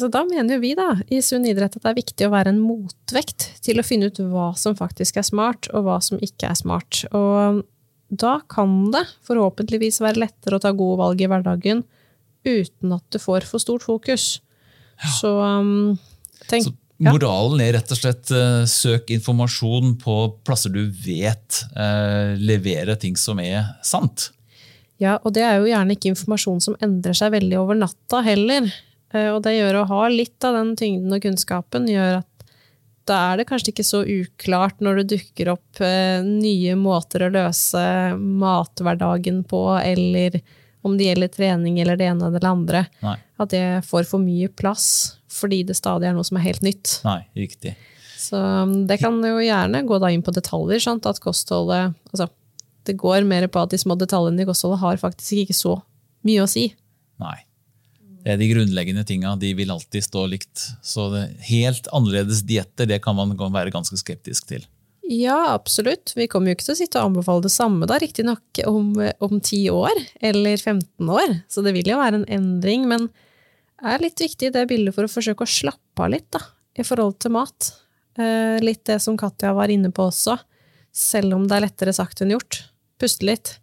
så 0.00 0.08
da 0.12 0.22
mener 0.24 0.56
jo 0.56 0.62
vi 0.62 0.72
da, 0.78 0.92
i 1.12 1.18
Sunn 1.24 1.44
idrett 1.48 1.74
at 1.76 1.82
det 1.82 1.90
er 1.90 1.98
viktig 1.98 2.26
å 2.28 2.32
være 2.32 2.52
en 2.54 2.60
motvekt 2.62 3.50
til 3.64 3.82
å 3.82 3.84
finne 3.86 4.08
ut 4.08 4.20
hva 4.30 4.52
som 4.56 4.76
faktisk 4.78 5.18
er 5.20 5.26
smart, 5.26 5.68
og 5.74 5.84
hva 5.88 5.98
som 6.04 6.22
ikke 6.22 6.48
er 6.48 6.56
smart. 6.58 7.02
Og 7.16 7.64
da 8.08 8.38
kan 8.48 8.90
det 8.94 9.04
forhåpentligvis 9.26 10.00
være 10.04 10.22
lettere 10.22 10.58
å 10.58 10.62
ta 10.62 10.72
gode 10.76 11.00
valg 11.02 11.22
i 11.22 11.28
hverdagen 11.30 11.84
uten 12.46 12.94
at 12.94 13.04
det 13.10 13.20
får 13.22 13.46
for 13.48 13.62
stort 13.62 13.84
fokus. 13.86 14.36
Så 15.18 15.32
um, 15.42 15.96
tenk 16.48 16.70
Så 16.70 16.76
moralen 17.02 17.60
er 17.60 17.74
rett 17.76 17.90
og 17.92 17.98
slett 17.98 18.30
eh, 18.32 18.62
søk 18.70 19.10
informasjon 19.12 19.96
på 20.00 20.14
plasser 20.46 20.72
du 20.72 20.86
vet 20.88 21.58
eh, 21.76 22.32
leverer 22.40 22.96
ting 23.00 23.18
som 23.20 23.42
er 23.42 23.74
sant. 23.84 24.30
Ja, 25.02 25.18
og 25.20 25.34
det 25.36 25.44
er 25.44 25.58
jo 25.60 25.68
gjerne 25.68 25.92
ikke 25.92 26.14
informasjon 26.14 26.62
som 26.64 26.78
endrer 26.80 27.16
seg 27.18 27.34
veldig 27.34 27.58
over 27.60 27.76
natta 27.76 28.22
heller. 28.24 28.70
Eh, 29.16 29.30
Og 29.34 29.42
det 29.46 29.56
gjør 29.56 29.80
å 29.82 29.86
ha 29.90 30.06
litt 30.12 30.44
av 30.46 30.58
den 30.58 30.74
tyngden 30.78 31.16
og 31.16 31.24
kunnskapen, 31.24 31.88
gjør 31.90 32.20
at 32.20 32.32
da 33.06 33.16
er 33.30 33.38
det 33.38 33.46
kanskje 33.46 33.70
ikke 33.70 33.86
så 33.86 34.00
uklart 34.02 34.80
når 34.82 35.00
det 35.00 35.10
dukker 35.14 35.52
opp 35.52 35.80
eh, 35.84 36.24
nye 36.26 36.74
måter 36.78 37.22
å 37.26 37.32
løse 37.32 37.82
mathverdagen 38.18 39.44
på, 39.46 39.60
eller 39.78 40.40
om 40.86 40.96
det 40.98 41.08
gjelder 41.08 41.30
trening 41.34 41.78
eller 41.82 41.98
det 41.98 42.08
ene 42.10 42.28
eller 42.28 42.42
det 42.42 42.50
andre. 42.50 42.80
Nei. 43.02 43.16
At 43.42 43.52
det 43.54 43.62
får 43.86 44.08
for 44.10 44.22
mye 44.22 44.48
plass, 44.50 44.88
fordi 45.32 45.62
det 45.68 45.78
stadig 45.78 46.08
er 46.08 46.16
noe 46.16 46.26
som 46.26 46.38
er 46.40 46.46
helt 46.48 46.66
nytt. 46.66 46.98
Nei, 47.06 47.20
riktig. 47.38 47.76
Så 48.18 48.38
um, 48.38 48.86
det 48.88 48.98
kan 49.02 49.18
jo 49.22 49.38
gjerne 49.42 49.84
gå 49.86 49.98
da 50.02 50.10
inn 50.14 50.24
på 50.26 50.34
detaljer, 50.34 50.82
sant? 50.82 51.06
at 51.06 51.20
kostholdet 51.22 51.92
altså, 52.10 52.30
Det 52.86 52.96
går 52.98 53.26
mer 53.28 53.46
på 53.50 53.60
at 53.60 53.74
de 53.74 53.78
små 53.78 53.94
detaljene 53.98 54.42
i 54.42 54.48
kostholdet 54.48 54.80
har 54.82 54.98
faktisk 55.02 55.44
ikke 55.44 55.58
så 55.58 55.76
mye 56.26 56.42
å 56.42 56.50
si. 56.50 56.68
Nei. 57.22 57.36
Er 58.26 58.40
de 58.40 58.48
grunnleggende 58.50 59.04
tinga. 59.06 59.36
De 59.38 59.52
vil 59.54 59.70
alltid 59.70 60.02
stå 60.02 60.24
likt. 60.26 60.64
Så 60.82 61.06
helt 61.46 61.86
annerledes 61.94 62.42
dietter 62.46 62.88
det 62.90 62.98
kan 63.04 63.14
man 63.14 63.36
være 63.38 63.70
ganske 63.74 63.98
skeptisk 64.00 64.48
til. 64.50 64.66
Ja, 65.06 65.52
absolutt. 65.54 66.10
Vi 66.16 66.26
kommer 66.26 66.50
jo 66.50 66.56
ikke 66.56 66.66
til 66.66 66.74
å 66.74 66.78
sitte 66.80 66.98
og 66.98 67.12
anbefale 67.12 67.44
det 67.44 67.52
samme, 67.54 67.86
da, 67.86 68.00
riktignok 68.02 68.60
om, 68.66 68.90
om 69.22 69.38
10 69.38 69.70
år 69.70 70.00
eller 70.18 70.56
15 70.58 71.12
år. 71.14 71.36
Så 71.46 71.62
det 71.62 71.76
vil 71.76 71.92
jo 71.92 72.00
være 72.00 72.22
en 72.22 72.28
endring, 72.40 72.88
men 72.90 73.06
det 73.06 73.92
er 73.92 74.02
litt 74.02 74.22
viktig 74.24 74.50
det 74.54 74.66
bildet 74.72 74.96
for 74.96 75.06
å 75.06 75.12
forsøke 75.12 75.46
å 75.46 75.52
slappe 75.52 76.02
av 76.02 76.10
litt 76.10 76.26
da, 76.34 76.42
i 76.74 76.86
forhold 76.86 77.20
til 77.22 77.36
mat. 77.36 77.70
Eh, 78.18 78.58
litt 78.64 78.82
det 78.88 78.98
som 79.04 79.18
Katja 79.20 79.54
var 79.54 79.70
inne 79.70 79.92
på 79.94 80.08
også, 80.08 80.34
selv 80.90 81.38
om 81.38 81.46
det 81.46 81.60
er 81.60 81.66
lettere 81.68 81.94
sagt 81.94 82.24
enn 82.24 82.34
gjort. 82.34 82.64
Puste 82.98 83.28
litt. 83.28 83.60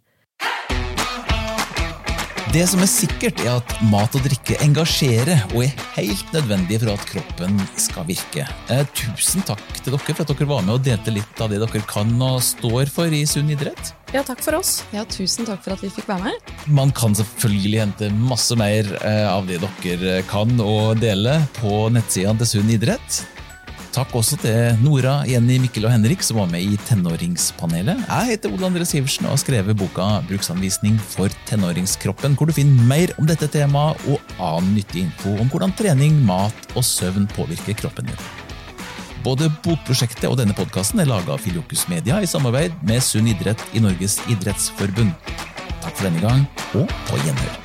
Det 2.54 2.62
som 2.70 2.78
er 2.84 2.86
sikkert, 2.86 3.40
er 3.42 3.56
at 3.56 3.72
mat 3.90 4.14
og 4.14 4.22
drikke 4.22 4.54
engasjerer 4.62 5.40
og 5.56 5.64
er 5.64 5.72
helt 5.96 6.28
nødvendig 6.36 6.76
for 6.84 6.92
at 6.92 7.06
kroppen 7.08 7.56
skal 7.82 8.06
virke. 8.06 8.44
Eh, 8.70 8.84
tusen 8.94 9.42
takk 9.42 9.64
til 9.80 9.96
dere 9.96 10.14
for 10.14 10.22
at 10.22 10.30
dere 10.30 10.46
var 10.52 10.62
med 10.62 10.76
og 10.76 10.84
delte 10.86 11.10
litt 11.16 11.42
av 11.42 11.50
det 11.50 11.58
dere 11.64 11.82
kan 11.90 12.14
og 12.22 12.38
står 12.46 12.92
for 12.94 13.10
i 13.10 13.24
sunn 13.26 13.50
idrett. 13.50 13.90
Ja, 14.14 14.22
takk 14.22 14.38
for 14.46 14.60
oss. 14.60 14.84
Ja, 14.94 15.02
tusen 15.02 15.50
takk 15.50 15.64
for 15.66 15.74
at 15.74 15.82
vi 15.82 15.90
fikk 15.96 16.06
være 16.12 16.28
med. 16.30 16.54
Man 16.70 16.94
kan 16.94 17.18
selvfølgelig 17.18 17.82
hente 17.82 18.14
masse 18.22 18.54
mer 18.54 18.86
eh, 19.02 19.26
av 19.26 19.50
det 19.50 19.58
dere 19.82 20.20
kan 20.30 20.54
og 20.62 21.02
dele 21.02 21.40
på 21.58 21.88
nettsidene 21.90 22.38
til 22.44 22.60
Sunn 22.60 22.70
idrett. 22.70 23.24
Takk 23.94 24.10
også 24.18 24.34
til 24.42 24.80
Nora, 24.82 25.20
Jenny, 25.30 25.60
Mikkel 25.62 25.84
og 25.86 25.92
Henrik 25.92 26.24
som 26.26 26.40
var 26.40 26.48
med 26.50 26.66
i 26.66 26.78
Tenåringspanelet. 26.88 28.00
Jeg 28.08 28.30
heter 28.32 28.50
Ole 28.50 28.66
André 28.66 28.86
Sivertsen 28.90 29.28
og 29.28 29.36
har 29.36 29.42
skrevet 29.44 29.78
boka 29.78 30.06
Bruksanvisning 30.26 30.96
for 30.98 31.30
tenåringskroppen, 31.46 32.34
hvor 32.34 32.50
du 32.50 32.56
finner 32.56 32.88
mer 32.90 33.14
om 33.22 33.28
dette 33.30 33.46
temaet 33.54 34.00
og 34.10 34.34
annen 34.42 34.74
nyttig 34.80 35.04
info 35.06 35.36
om 35.38 35.50
hvordan 35.52 35.76
trening, 35.78 36.16
mat 36.26 36.74
og 36.74 36.82
søvn 36.82 37.28
påvirker 37.36 37.78
kroppen 37.84 38.10
din. 38.10 38.24
Både 39.22 39.46
bokprosjektet 39.62 40.26
og 40.26 40.40
denne 40.42 40.56
podkasten 40.58 41.00
er 41.04 41.08
laga 41.08 41.36
av 41.36 41.44
Filiokus 41.46 41.86
Media 41.88 42.18
i 42.18 42.28
samarbeid 42.28 42.74
med 42.82 43.04
Sunn 43.04 43.30
idrett 43.30 43.62
i 43.78 43.84
Norges 43.84 44.18
idrettsforbund. 44.26 45.14
Takk 45.84 45.94
for 45.94 46.08
denne 46.08 46.24
gang, 46.24 46.48
og 46.74 46.90
på 47.06 47.22
gjenhør. 47.22 47.63